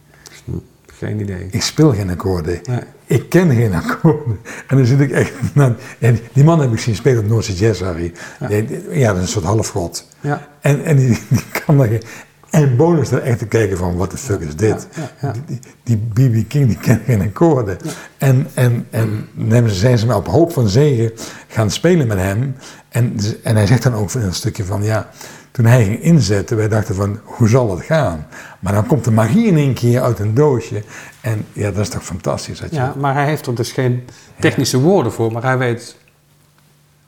[0.86, 1.48] Geen idee.
[1.52, 2.60] ik speel geen akkoorden.
[2.64, 2.80] Nee.
[3.06, 4.40] Ik ken geen akkoorden.
[4.68, 5.34] En dan zit ik echt...
[6.00, 8.14] en die man heb ik zien spelen op Noordse Jazz, Harry.
[8.40, 8.48] Ja.
[8.92, 10.08] ja, dat is een soort halfgod.
[10.22, 10.48] Ja.
[10.62, 12.02] En, en die, die kan geen...
[12.52, 14.88] En bonus er echt te kijken van, what the fuck is dit?
[14.96, 15.34] Ja, ja, ja.
[15.84, 16.50] Die- B.B.
[16.50, 17.78] King, die kent geen akkoorden.
[18.18, 21.12] En, en, en dan ze- zijn ze maar op hoop van zegen
[21.48, 22.56] gaan spelen met hem.
[22.90, 25.10] En, en hij zegt dan ook in een stukje van, ja...
[25.52, 28.28] Toen hij ging inzetten, wij dachten van, hoe zal het gaan?
[28.60, 30.84] Maar dan komt de magie in één keer uit een doosje.
[31.22, 32.60] En ja, dat is toch fantastisch.
[32.60, 34.04] Dat je, Ja, maar hij heeft er dus geen
[34.40, 35.96] technische woorden voor, maar hij weet,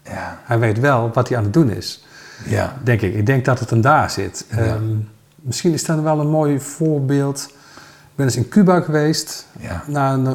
[0.04, 2.06] ja, hij weet wel wat hij aan het doen is.
[2.46, 3.14] ja, Denk ik.
[3.16, 4.46] Ik denk dat het hem daar zit.
[4.50, 4.84] Ehm,
[5.42, 7.48] misschien is dat wel een mooi voorbeeld.
[8.12, 9.84] Ik ben eens in Cuba geweest, Ja.
[9.88, 10.34] na een eh,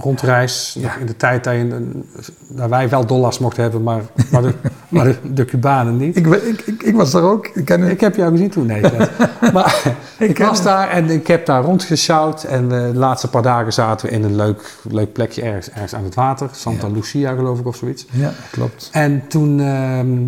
[0.00, 0.76] rondreis.
[0.80, 2.04] Nog in de tijd dat, je een-
[2.48, 4.54] dat wij wel dollars mochten hebben, maar, maar, de,
[4.88, 6.16] maar de, de Cubanen niet.
[6.16, 7.46] Ik, ik, ik, ik was daar ook.
[7.46, 8.82] Ik ken Ik heb jou gezien toen, nee.
[9.52, 9.82] Maar
[10.18, 12.44] ik was daar en ik heb daar rondgesjouwd.
[12.44, 15.94] En eh, de laatste paar dagen zaten we in een leuk, leuk plekje ergens, ergens
[15.94, 16.48] aan het water.
[16.52, 16.88] Santa.
[16.88, 18.06] Lucia geloof ik of zoiets.
[18.10, 18.88] Ja, klopt.
[18.92, 20.18] En toen ehm,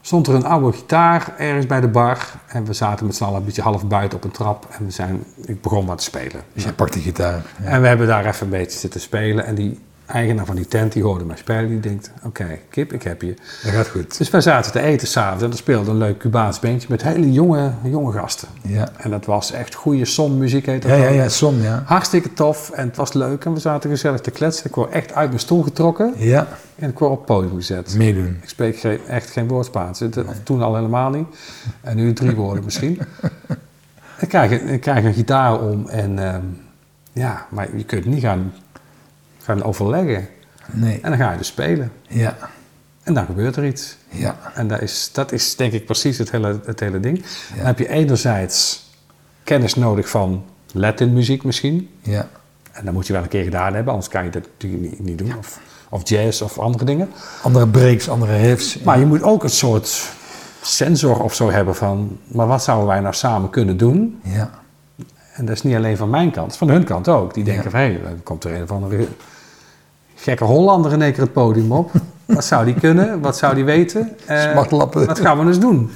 [0.00, 2.18] stond er een oude gitaar ergens bij de bar.
[2.46, 4.66] En we zaten met z'n allen een beetje half buiten op een trap.
[4.70, 6.42] En we zijn, ik begon maar te spelen.
[6.52, 7.42] Dus jij pakt die gitaar.
[7.62, 7.64] Ja.
[7.64, 9.44] En we hebben daar even een beetje zitten spelen.
[9.44, 9.78] En die
[10.10, 11.68] eigenaar van die tent, die hoorde mij spelen.
[11.68, 13.34] Die denkt, oké, kip, ik heb je.
[13.62, 14.18] Dat gaat goed.
[14.18, 15.44] Dus wij zaten te eten s'avonds.
[15.44, 18.48] En er speelde een leuk Cubaans beentje met hele jonge, jonge gasten.
[18.62, 21.82] Ja, En dat was echt goede sommuziek heet dat ja, ja, ja som, ja.
[21.86, 24.66] Hartstikke tof en het was leuk en we zaten gezellig te kletsen.
[24.66, 26.46] Ik word echt uit mijn stoel getrokken Ja,
[26.76, 27.94] en ik word op het podium gezet.
[27.96, 28.38] meedoen.
[28.42, 30.02] Ik spreek geen- echt geen woord Spaans.
[30.42, 31.26] Toen al helemaal niet.
[31.80, 32.98] En nu drie woorden misschien.
[34.20, 36.40] Ik krijg, een- ik krijg een gitaar om en ehm,
[37.12, 38.52] ja, maar je kunt niet gaan,
[39.42, 40.28] gaan overleggen.
[40.72, 41.00] Nee.
[41.02, 41.92] En dan ga je dus spelen.
[42.08, 42.36] Ja,
[43.02, 43.96] En dan gebeurt er iets.
[44.08, 47.24] ja, En dat is, dat is denk ik precies het hele, het hele ding.
[47.56, 48.88] Dan heb je enerzijds
[49.44, 51.90] kennis nodig van Latin muziek misschien.
[52.02, 52.28] ja.
[52.72, 55.00] En dat moet je wel een keer gedaan hebben, anders kan je dat natuurlijk niet,
[55.00, 55.36] niet doen.
[55.38, 57.10] Of, of jazz of andere dingen.
[57.42, 58.78] Andere breaks, andere riffs.
[58.78, 60.02] Maar je moet ook een soort
[60.62, 62.18] sensor of zo hebben van...
[62.26, 64.20] maar wat zouden wij nou samen kunnen doen?
[64.24, 64.50] Ja,
[65.40, 67.34] En dat is niet alleen van mijn kant, van hun kant ook.
[67.34, 69.06] Die denken van, hé, hey, dan komt er een of andere
[70.14, 71.90] gekke Hollander in één keer het podium op.
[72.24, 73.20] Wat zou die kunnen?
[73.20, 74.16] Wat zou die weten?
[74.26, 75.06] Smartlappen.
[75.06, 75.90] wat gaan we eens doen?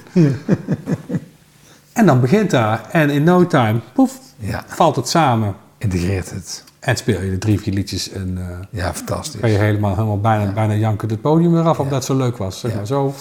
[1.93, 2.89] En dan begint daar.
[2.91, 5.55] En in no time, poef, Ja, valt het samen.
[5.79, 6.65] integreert het.
[6.85, 8.45] En speel je de drie, vier liedjes en eh
[8.81, 9.41] Ja, fantastisch.
[9.41, 12.61] kan je helemaal, helemaal bijna, bijna janken het podium eraf, omdat het zo leuk was.
[12.61, 12.77] Zeg Ja.
[12.77, 13.15] maar zo.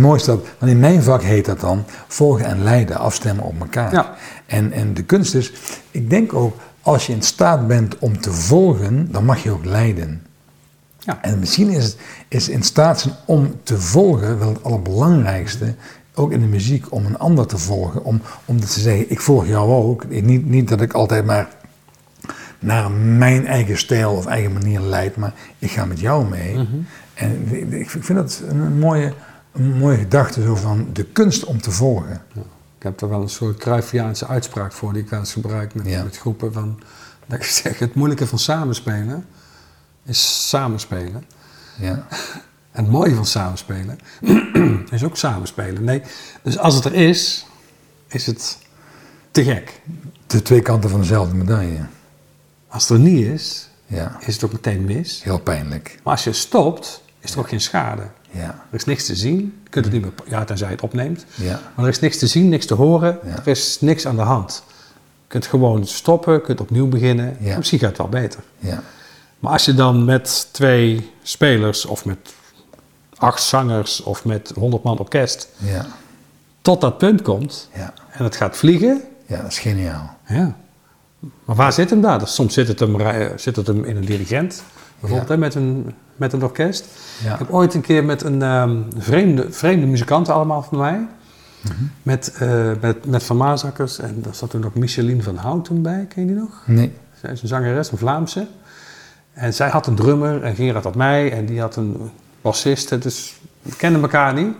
[0.00, 3.92] Mooiste dat, want in mijn vak heet dat dan volgen en leiden, afstemmen op elkaar.
[3.92, 4.14] Ja.
[4.46, 5.52] En, en de kunst is,
[5.90, 9.64] ik denk ook, als je in staat bent om te volgen, dan mag je ook
[9.64, 10.22] leiden.
[10.98, 11.18] Ja.
[11.22, 11.96] En misschien is het
[12.28, 15.74] is in staat zijn om te volgen wel het allerbelangrijkste,
[16.14, 18.04] ook in de muziek, om een ander te volgen.
[18.04, 20.08] Om, om te zeggen, ik volg jou ook.
[20.08, 21.48] Niet, niet dat ik altijd maar
[22.58, 26.54] naar mijn eigen stijl of eigen manier leid, maar ik ga met jou mee.
[26.54, 26.66] Mhm.
[27.14, 29.12] En ik- ik vind dat een mooie,
[29.52, 32.22] een mooie gedachte zo van de kunst om te volgen.
[32.78, 35.86] Ik heb er wel een soort Cruyffiaanse uitspraak voor die ik wel eens gebruik met,
[35.86, 36.02] Ja.
[36.02, 36.52] met groepen.
[36.52, 36.80] Van,
[37.26, 39.24] dat ik zeg, het moeilijke van samenspelen
[40.04, 41.24] is samenspelen.
[41.80, 42.06] Ja.
[42.70, 43.98] En het mooie van samenspelen
[44.90, 45.84] is ook samenspelen.
[45.84, 46.02] Nee,
[46.42, 47.46] dus als het er is,
[48.08, 48.58] is het
[49.30, 49.80] te gek.
[50.26, 51.80] De twee kanten van dezelfde medaille.
[52.68, 55.22] Als het er niet is, Ja, is het ook meteen mis.
[55.22, 55.98] heel pijnlijk.
[56.04, 58.02] Maar als je stopt, is er ook geen schade.
[58.30, 59.36] Ja, Er is niks te zien.
[59.64, 61.24] Je kunt het niet meer, ja, tenzij je het opneemt.
[61.34, 63.18] ja, Maar er is niks te zien, niks te horen.
[63.24, 63.30] Ja.
[63.38, 64.62] Er is niks aan de hand.
[64.96, 67.36] Je kunt gewoon stoppen, je kunt opnieuw beginnen.
[67.40, 67.56] Ja.
[67.56, 68.40] Misschien gaat het wel beter.
[68.58, 68.82] ja,
[69.38, 72.18] Maar als je dan met twee spelers of met
[73.16, 75.86] acht zangers of met honderd man orkest ja,
[76.62, 77.92] tot dat punt komt ja.
[78.10, 80.16] en het gaat vliegen, Ja, dat is geniaal.
[80.26, 80.56] ja.
[81.44, 82.18] Maar waar zit hem daar?
[82.18, 84.62] Dus soms zit het hem, eh, zit het hem in een dirigent,
[85.00, 85.34] bijvoorbeeld Ja.
[85.34, 86.84] hè, met, een, met een orkest.
[87.24, 87.32] Ja.
[87.32, 91.06] Ik heb ooit een keer met een ehm, vreemde, vreemde muzikanten allemaal van mij.
[91.62, 91.74] Mhm.
[92.02, 96.06] Met, eh, met, met Van Maasakkers en daar zat toen ook Micheline van Houten bij,
[96.08, 96.62] ken je die nog?
[96.66, 96.92] Nee.
[97.20, 98.46] Zij is een zangeres, een Vlaamse.
[99.32, 103.02] En zij had een drummer en Gerard had mij en die had een bassist.
[103.02, 104.54] Dus we kenden elkaar niet.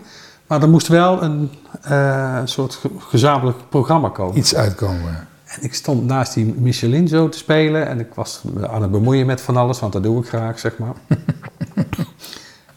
[0.47, 4.37] Maar er moest wel een eh, soort ge- gezamenlijk programma komen.
[4.37, 5.27] Iets uitkomen.
[5.49, 9.25] En ik stond naast die Micheline zo te spelen en ik was aan het bemoeien
[9.25, 10.93] met van alles, want dat doe ik graag, zeg maar.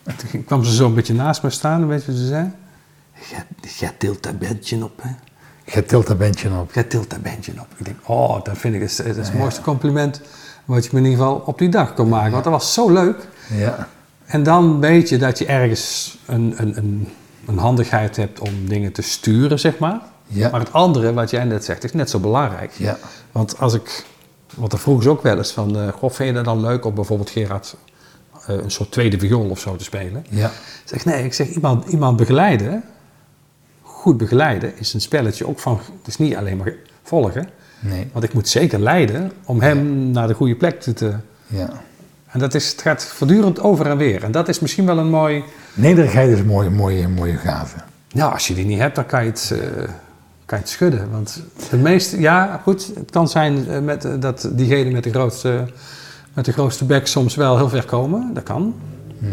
[0.02, 2.50] En Toen kwam ze zo een beetje naast me staan weet je wat ze zei?
[3.30, 3.44] Jij-
[3.78, 5.10] Jij tilt dat bandje op, hè?
[5.74, 6.72] Je tilt dat bandje op.
[6.72, 7.66] Jij tilt dat bandje op.
[7.76, 10.20] Ik denk, oh, dat vind ik het, het is het mooiste compliment
[10.64, 12.30] wat je me in ieder geval op die dag kon maken.
[12.32, 13.28] Want dat was zo leuk.
[13.54, 13.88] Ja,
[14.26, 17.08] En dan weet je dat je ergens een, een, een,
[17.46, 20.00] een handigheid hebt om dingen te sturen, zeg maar.
[20.32, 20.50] Ja.
[20.50, 22.72] Maar het andere, wat jij net zegt, is net zo belangrijk.
[22.76, 22.98] ja,
[23.32, 24.04] Want als ik,
[24.54, 26.84] want dat vroeg ze ook wel eens van, eh goh, vind je dat dan leuk
[26.84, 27.76] om bijvoorbeeld Gerard
[28.46, 30.26] eh, een soort tweede viool of zo te spelen?
[30.28, 30.52] ja, Ik
[30.84, 32.84] zeg, nee, ik zeg, iemand, iemand begeleiden,
[33.82, 37.48] goed begeleiden, is een spelletje ook van, het is niet alleen maar volgen.
[37.80, 40.92] nee, Want ik moet zeker leiden om hem naar de goede plek te...
[40.92, 41.14] te
[41.46, 41.70] ja.
[42.26, 44.24] en dat is, het gaat voortdurend over en weer.
[44.24, 45.44] En dat is misschien wel een mooi...
[45.74, 47.76] Nederigheid is een mooie, mooie, mooie gave.
[48.08, 49.88] Ja, als je die niet hebt, dan kan je het, eh,
[50.52, 51.10] kan je het schudden.
[51.10, 52.20] Want de meeste...
[52.20, 55.64] Ja, goed, het kan zijn eh, met, eh, dat diegene met de grootste...
[56.34, 58.30] Met de grootste bek soms wel heel ver komen.
[58.34, 58.74] Dat kan.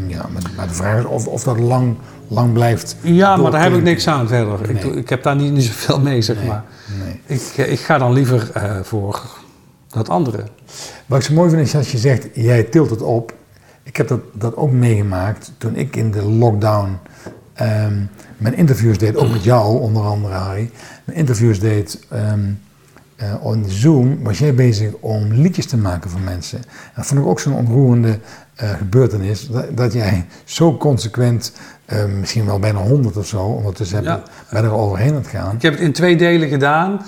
[0.07, 1.95] Ja, maar, de vraag is of, of dat lang,
[2.27, 2.95] lang blijft.
[3.01, 4.69] Ja, maar daar heb ik niks aan verder.
[4.69, 4.95] Ik, Nee.
[4.95, 6.63] ik heb daar niet, niet zoveel mee, zeg maar.
[7.03, 7.21] Nee.
[7.25, 8.51] Ik, eh, ik ga dan liever
[8.83, 9.21] voor
[9.87, 10.43] dat andere.
[11.05, 13.33] Wat ik zo mooi vind is als je zegt, jij tilt het op.
[13.83, 16.97] Ik heb dat, dat ook meegemaakt toen ik in de lockdown
[17.59, 17.93] ehm,
[18.37, 20.71] mijn interviews deed, ook met jou onder andere Harry.
[21.03, 22.39] Mijn interviews deed ehm
[23.41, 26.57] on Zoom, was jij bezig om liedjes te maken voor mensen.
[26.57, 28.19] En dat vond ik ook zo'n ontroerende
[28.55, 31.53] eh, gebeurtenis, dat, dat jij zo consequent,
[31.85, 34.23] eh, misschien wel bijna honderd of zo, ondertussen heb je Ja.
[34.51, 35.55] ben er overheen aan het gaan.
[35.55, 37.01] Ik heb het in twee delen gedaan.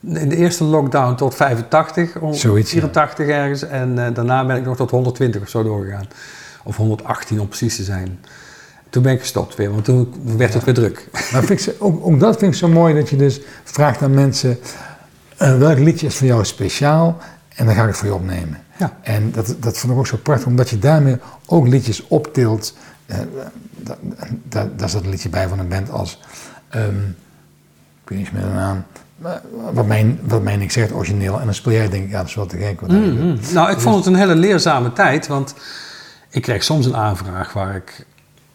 [0.00, 2.78] In de eerste lockdown tot 85, om Zoiets, ja.
[2.78, 3.62] 84 ergens.
[3.62, 6.06] En eh, daarna ben ik nog tot 120 of zo doorgegaan.
[6.62, 8.18] Of 118 om precies te zijn.
[8.94, 11.08] Toen ben ik gestopt weer, want toen werd het weer druk.
[11.32, 14.14] Maar vind ik, ook, ook dat vind ik zo mooi dat je dus vraagt aan
[14.14, 14.58] mensen
[15.36, 17.18] eh, welk liedje is voor jou speciaal
[17.56, 18.58] en dan ga ik het voor je opnemen.
[18.78, 18.96] Ja.
[19.02, 22.76] En dat, dat vond ik ook zo prachtig, omdat je daarmee ook liedjes optilt.
[23.06, 23.18] Eh,
[23.76, 23.96] da-
[24.48, 26.20] da- daar zat een liedje bij van een band als,
[26.68, 26.98] ehm,
[28.02, 28.84] ik weet niet meer de naam,
[29.72, 31.38] wat mij, wat mij niks zegt, origineel.
[31.38, 32.80] En dan speel jij denk ik, ja dat is wel te gek.
[32.80, 33.20] Wat doet.
[33.20, 33.38] Mm.
[33.52, 35.54] Nou, ik vond het een hele leerzame tijd, want
[36.30, 38.06] ik kreeg soms een aanvraag waar ik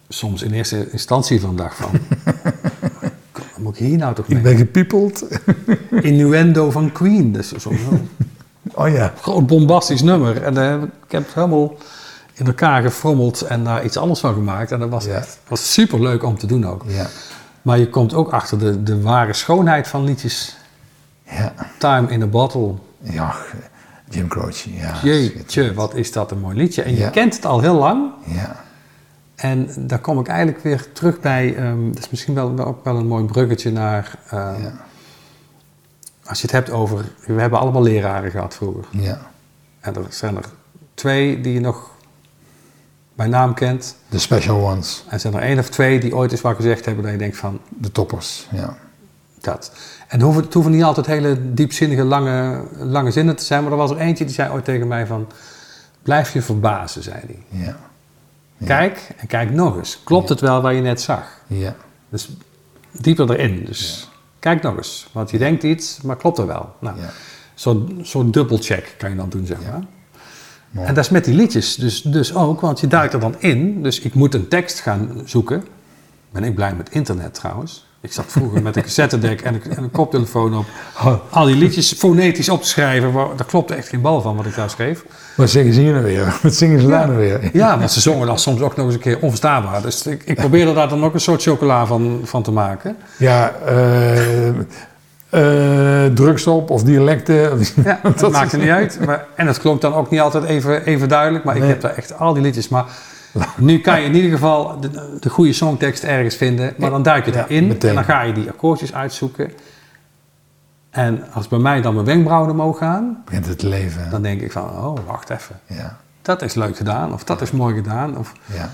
[0.09, 1.91] soms in eerste instantie van dacht van...
[3.33, 4.41] Wat moet ik hier nou toch Ik mee?
[4.43, 5.27] ben gepiepeld.
[6.01, 7.71] Innuendo van Queen, dat is zo
[8.73, 10.43] oh ja, groot bombastisch nummer.
[10.43, 11.75] En eh, ik heb het helemaal
[12.33, 14.71] in elkaar gefrommeld en daar iets anders van gemaakt.
[14.71, 15.23] En dat was, Ja.
[15.47, 16.83] was super leuk om te doen ook.
[16.87, 17.07] ja,
[17.61, 20.57] Maar je komt ook achter de, de ware schoonheid van liedjes.
[21.23, 23.35] ja, Time in a Bottle Ja,
[24.09, 24.93] Jim Croce, ja.
[25.03, 26.81] Jeetje, wat is dat een mooi liedje.
[26.81, 28.11] En je kent het al heel lang.
[28.25, 28.63] Ja,
[29.41, 31.55] En daar kom ik eigenlijk weer terug bij.
[31.55, 34.19] ehm dat is misschien wel, wel ook wel een mooi bruggetje naar.
[34.29, 34.71] ehm, Ja.
[36.25, 37.05] Als je het hebt over.
[37.25, 38.83] We hebben allemaal leraren gehad vroeger.
[38.91, 39.19] ja.
[39.79, 40.45] En er zijn er
[40.93, 41.91] twee die je nog
[43.13, 43.95] bij naam kent.
[44.09, 47.03] De special ones, En zijn er één of twee die ooit eens wat gezegd hebben
[47.03, 48.77] dat je denkt van de toppers, ja.
[49.41, 49.71] dat.
[49.99, 53.61] En het hoeven, het hoeven niet altijd hele diepzinnige lange, lange zinnen te zijn.
[53.63, 55.27] Maar er was er eentje die zei ooit tegen mij van.
[56.03, 57.39] Blijf je verbazen, zei hij.
[57.65, 57.77] Ja.
[58.65, 59.99] Kijk en kijk nog eens.
[60.03, 61.41] Klopt het wel wat je net zag?
[61.47, 61.75] ja,
[62.09, 62.29] Dus
[62.91, 63.65] dieper erin.
[63.65, 65.07] Dus kijk nog eens.
[65.11, 66.75] Want je denkt iets, maar klopt er wel.
[66.79, 67.09] Nou, ja.
[67.53, 69.83] Zo'n zo'n dubbelcheck kan je dan doen, zeg maar.
[70.69, 70.87] Mooi.
[70.87, 73.83] En dat is met die liedjes dus, dus ook, want je duikt er dan in.
[73.83, 75.63] Dus ik moet een tekst gaan zoeken.
[76.31, 77.88] Ben ik blij met internet trouwens.
[78.01, 80.65] Ik zat vroeger met een cassettedek en een, en een koptelefoon op.
[81.29, 83.11] Al die liedjes fonetisch op te schrijven.
[83.11, 85.05] Waar, daar klopte echt geen bal van wat ik daar schreef.
[85.35, 86.39] Wat zeggen ze hier nou weer?
[86.43, 87.49] Wat zingen ze daar nou weer?
[87.53, 89.81] Ja, maar ze zongen dan soms ook nog eens een keer onverstaanbaar.
[89.81, 92.97] Dus ik, ik probeerde daar dan ook een soort chocola van, van te maken.
[93.17, 94.47] Ja, eh
[95.29, 97.35] eh, drugs op of dialecten.
[97.83, 98.99] Ja, dat Dat is- niet uit.
[99.05, 101.43] Maar, en het klonk dan ook niet altijd even, even duidelijk.
[101.43, 102.69] Maar ik heb daar echt al die liedjes.
[102.69, 102.85] Maar
[103.57, 106.73] nu kan je in ieder geval de, de goede songtekst ergens vinden.
[106.77, 107.67] Maar dan duik je Ja, erin.
[107.67, 107.89] meteen.
[107.89, 109.51] En dan ga je die akkoordjes uitzoeken.
[110.89, 113.21] En als bij mij dan mijn wenkbrauwen omhoog gaan.
[113.25, 114.09] begint het leven.
[114.09, 115.59] Dan denk ik van, oh, wacht even.
[115.65, 117.13] Ja, Dat is leuk gedaan.
[117.13, 118.17] Of dat is mooi gedaan.
[118.17, 118.69] Of, ja.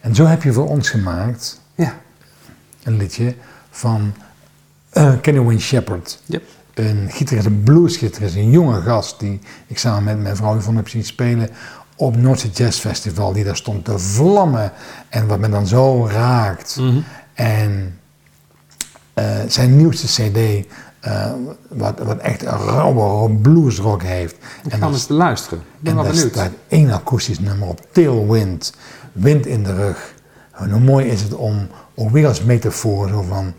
[0.00, 1.92] En zo heb je voor ons gemaakt ja,
[2.82, 3.34] een liedje
[3.70, 4.12] van
[4.90, 6.20] eh, Kenny Wayne Shepherd.
[6.26, 6.42] yep.
[6.74, 10.88] Een gitarist, een bluesgitarist, een jonge gast die ik samen met mijn vrouw Yvonne heb
[10.88, 11.48] zien spelen
[11.96, 13.32] op Noordse Jazz Festival.
[13.32, 14.72] Die daar stond te vlammen
[15.08, 16.76] en wat me dan zo raakt.
[16.76, 17.00] Mhm.
[17.34, 17.98] En
[19.14, 20.66] eh, zijn nieuwste cd,
[21.00, 21.32] eh,
[21.68, 24.36] wat, wat echt een rauwe bluesrock heeft.
[24.64, 25.58] Ik En ga eens beluisteren.
[25.58, 28.74] Ik ben en wel daar staat één akoestisch nummer op, Tailwind,
[29.12, 30.14] wind in de rug.
[30.52, 33.54] En hoe mooi is het om, ook weer als metafoor, zo van,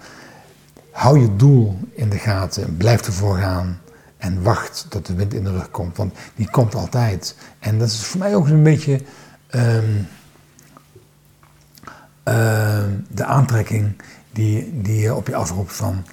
[0.91, 3.82] hou je doel in de gaten, blijf ervoor gaan
[4.24, 7.36] en wacht tot de wind in de rug komt, want die komt altijd.
[7.60, 9.02] En dat is voor mij ook een beetje
[9.48, 10.02] ehm,
[12.24, 16.06] ehm, de aantrekking die, die je op je afroept van,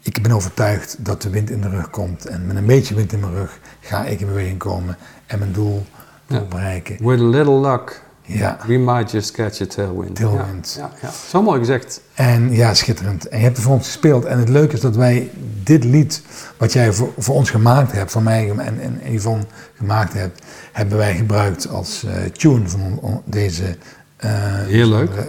[0.00, 2.26] ik ben overtuigd dat de wind in de rug komt.
[2.26, 5.52] En met een beetje wind in mijn rug ga ik in beweging komen en mijn
[5.52, 5.86] doel
[6.26, 6.40] Ja.
[6.40, 7.06] bereiken.
[7.06, 8.58] With a little luck, Ja.
[8.66, 10.14] we might just catch a tailwind.
[10.16, 10.74] Tailwind.
[10.78, 11.10] Ja, ja.
[11.28, 12.00] Zo mooi gezegd.
[12.14, 13.28] En ja, schitterend.
[13.28, 14.24] En je hebt het voor ons gespeeld.
[14.24, 15.30] En het leuke is dat wij
[15.62, 16.22] dit lied,
[16.56, 19.44] wat jij voor, voor ons gemaakt hebt, van mij en, en Yvonne
[19.76, 23.76] gemaakt hebt, hebben wij gebruikt als eh, tune van on- deze
[24.16, 24.30] eh,
[24.66, 25.10] Heel leuk.
[25.14, 25.24] eh,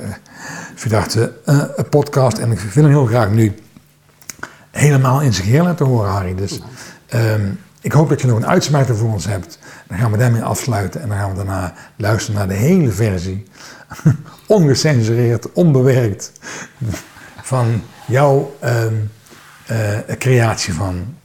[0.75, 1.33] verdachte
[1.89, 2.37] podcast.
[2.37, 3.53] En ik wil hem heel graag nu
[4.71, 6.35] helemaal in zijn geheel laten horen, Harry.
[6.35, 6.59] Dus
[7.07, 7.41] ehm,
[7.81, 9.59] ik hoop dat je nog een uitsmijter voor ons hebt.
[9.93, 13.43] Dan gaan we daarmee afsluiten en dan gaan we daarna luisteren naar de hele versie.
[14.47, 16.31] Ongecensureerd, onbewerkt.
[17.41, 18.93] Van jouw ehm,
[19.65, 21.15] eh, creatie van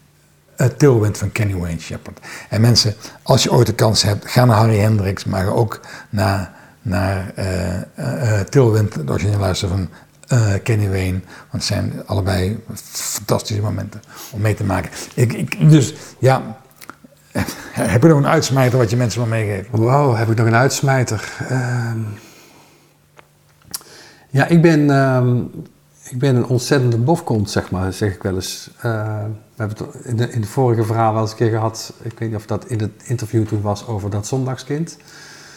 [0.57, 2.19] het Tailwind van Kenny Wayne Shepherd.
[2.49, 6.53] En mensen, als je ooit de kans hebt, ga naar Harry Hendricks, maar ook naar,
[6.83, 9.89] naar eh eh, eh, Tailwind, als je luistert van
[10.27, 11.21] eh, Kenny Wayne.
[11.51, 12.59] Want het zijn allebei
[12.93, 14.91] fantastische momenten om mee te maken.
[15.15, 16.59] Ik, ik, dus ja,
[17.93, 19.79] heb je nog een uitsmijter wat je mensen wil meegeven?
[19.81, 21.33] Wow, heb ik nog een uitsmijter?
[21.49, 21.99] Ehm,
[24.31, 25.37] ja, ik ben, ehm,
[26.09, 28.71] ik ben een ontzettende bofkont, zeg maar, zeg ik wel eens.
[28.77, 28.83] Eh,
[29.57, 31.93] we hebben het in de, in de vorige verhaal wel eens een keer gehad.
[32.03, 34.97] Ik weet niet of dat in het interview toen was over dat zondagskind.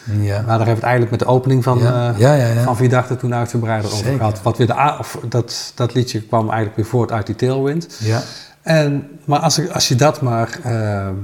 [0.04, 2.62] Ja, Maar daar hebben we het eigenlijk met de opening van, Ja, eh, ja, ja,
[2.62, 2.76] van
[3.18, 4.18] toen uitgebreider over Zeker.
[4.18, 4.42] gehad.
[4.42, 7.96] Wat weer de, of dat, dat liedje kwam eigenlijk weer voort uit die tailwind.
[8.00, 8.22] ja,
[8.62, 11.14] En, maar als, ik- als je dat maar ehm,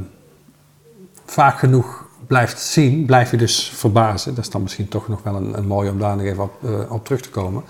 [1.31, 4.35] vaak genoeg blijft zien, blijf je dus verbazen.
[4.35, 6.65] Dat is dan misschien toch nog wel een, een mooie om daar nog even op,
[6.65, 7.63] eh, op terug te komen.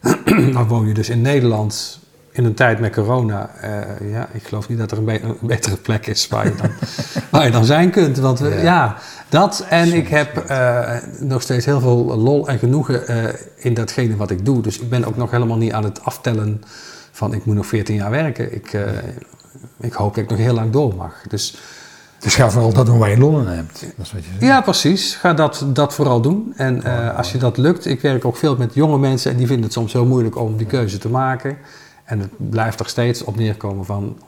[0.52, 2.00] dan woon je dus in Nederland
[2.32, 3.50] in een tijd met corona.
[3.60, 6.54] eh, ja, ik geloof niet dat er een, be- een betere plek is waar je
[6.54, 6.70] dan,
[7.30, 8.18] waar je dan zijn kunt.
[8.18, 8.62] Want we- Ja.
[8.62, 8.96] ja.
[9.28, 9.66] dat.
[9.68, 13.02] En ik heb eh, nog steeds heel veel lol en genoegen
[13.56, 14.62] in datgene wat ik doe.
[14.62, 16.62] Dus ik ben ook nog helemaal niet aan het aftellen
[17.12, 18.54] van ik moet nog 14 jaar werken.
[18.54, 18.76] Ik,
[19.80, 21.14] ik hoop dat ik nog heel lang door mag.
[21.28, 21.56] Dus
[22.22, 23.80] dus ga vooral dat doen waar je lol in hebt.
[23.80, 24.42] Dat is wat je zegt.
[24.42, 25.14] ja, precies.
[25.14, 26.52] Ga dat, dat vooral doen.
[26.56, 29.46] En eh, als je dat lukt, ik werk ook veel met jonge mensen en die
[29.46, 31.56] vinden het soms heel moeilijk om die keuze te maken.
[32.04, 34.18] En het blijft er steeds op neerkomen van,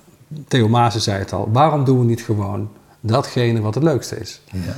[0.49, 2.71] Theo Maassen zei het al, waarom doen we niet gewoon
[3.01, 4.41] datgene wat het leukste is?
[4.51, 4.77] Ja,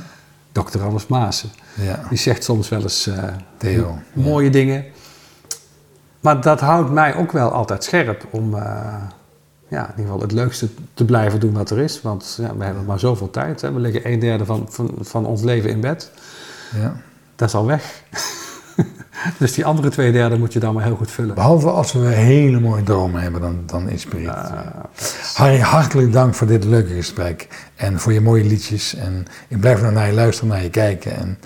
[0.51, 0.81] Dr.
[0.81, 1.49] Anders Maassen.
[1.73, 1.99] ja.
[2.09, 3.23] Die zegt soms wel eens eh,
[3.57, 4.85] Theo, mooie dingen.
[6.19, 8.93] Maar dat houdt mij ook wel altijd scherp om, eh,
[9.67, 12.01] ja, in ieder geval het leukste te blijven doen wat er is.
[12.01, 13.61] Want ja, we hebben maar zoveel tijd.
[13.61, 13.71] Hè.
[13.73, 16.11] We liggen een derde van, van, van ons leven in bed.
[16.75, 16.95] Ja.
[17.35, 18.03] Dat is al weg.
[19.39, 21.35] dus die andere twee derde moet je dan maar heel goed vullen.
[21.35, 25.33] Behalve als we hele mooie dromen hebben, dan, dan inspireert het.
[25.33, 27.47] Harry, hartelijk dank voor dit leuke gesprek.
[27.75, 28.95] En voor je mooie liedjes.
[28.95, 31.15] En ik blijf naar je luisteren, naar je kijken.
[31.15, 31.39] En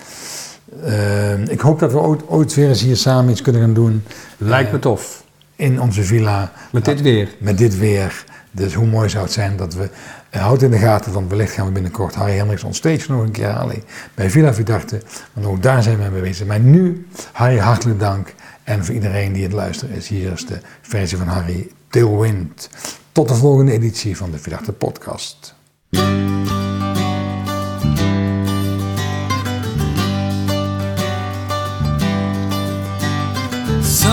[0.83, 4.03] eh, ik hoop dat we ooit, ooit weer eens hier samen iets kunnen gaan doen.
[4.37, 5.20] Lijkt me tof.
[5.61, 6.51] In onze villa.
[6.71, 7.35] Met dit weer.
[7.37, 8.25] Met dit weer.
[8.51, 9.89] Dus hoe mooi zou het zijn dat we...
[10.35, 13.21] Uh, houd in de gaten, want wellicht gaan we binnenkort Harry Hendricks on stage nog
[13.21, 13.83] een keer halen.
[14.13, 15.01] Bij Villa Vidarte.
[15.33, 16.47] Want ook daar zijn we mee bezig.
[16.47, 18.33] Maar nu, Harry, hartelijk dank.
[18.63, 22.69] En voor iedereen die het luistert is, hier is de versie van Harry Tailwind.
[23.11, 25.55] Tot de volgende editie van de Vidarte podcast.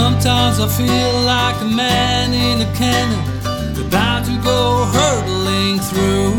[0.01, 3.19] Sometimes I feel like a man in a cannon,
[3.85, 6.39] about to go hurtling through.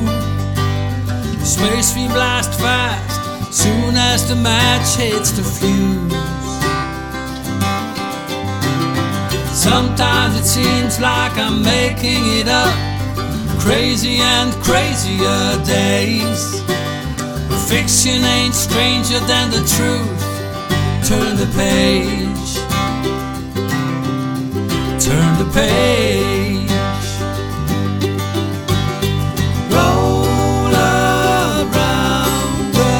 [1.44, 3.20] Space we blast fast,
[3.54, 6.14] soon as the match hits the fuse.
[9.52, 12.74] Sometimes it seems like I'm making it up,
[13.60, 16.62] crazy and crazier days.
[17.68, 20.22] Fiction ain't stranger than the truth.
[21.10, 22.29] Turn the page
[25.10, 26.70] turn the page.
[29.74, 32.94] Roll around the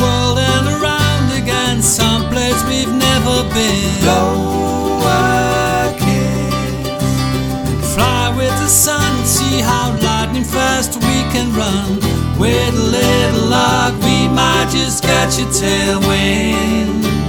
[0.00, 4.00] world and around again, someplace we've never been.
[4.02, 7.94] Blow a kiss.
[7.94, 11.98] Fly with the sun, see how lightning fast we can run.
[12.38, 17.23] With a little luck, we might just catch a tailwind.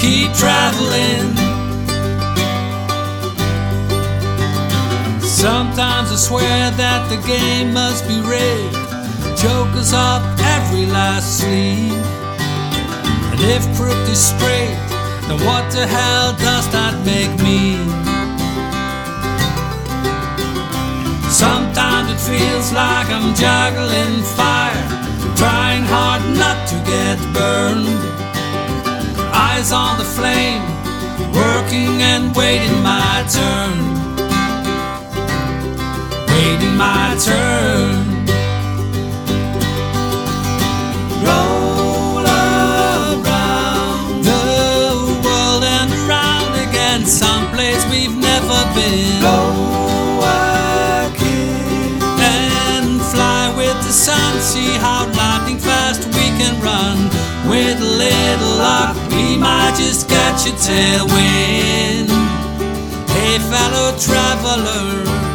[0.00, 1.36] Keep traveling.
[5.20, 8.76] Sometimes I swear that the game must be rigged.
[9.36, 10.22] Jokers up
[10.56, 11.92] every last sleeve.
[13.30, 14.80] And if crooked is straight,
[15.28, 17.76] then what the hell does that make me?
[21.28, 24.86] Sometimes it feels like I'm juggling fire,
[25.36, 28.19] trying hard not to get burned
[29.40, 30.62] eyes on the flame,
[31.32, 33.76] working and waiting my turn.
[36.32, 37.94] Waiting my turn.
[41.24, 43.24] Roll around
[44.30, 44.42] the
[45.24, 49.20] world and around again, someplace we've never been.
[49.24, 50.36] Blow a
[52.20, 56.98] and fly with the sun, see how lightning fast we can run
[57.48, 62.08] with little luck we might just catch a tailwind.
[63.10, 65.29] Hey, fellow traveler.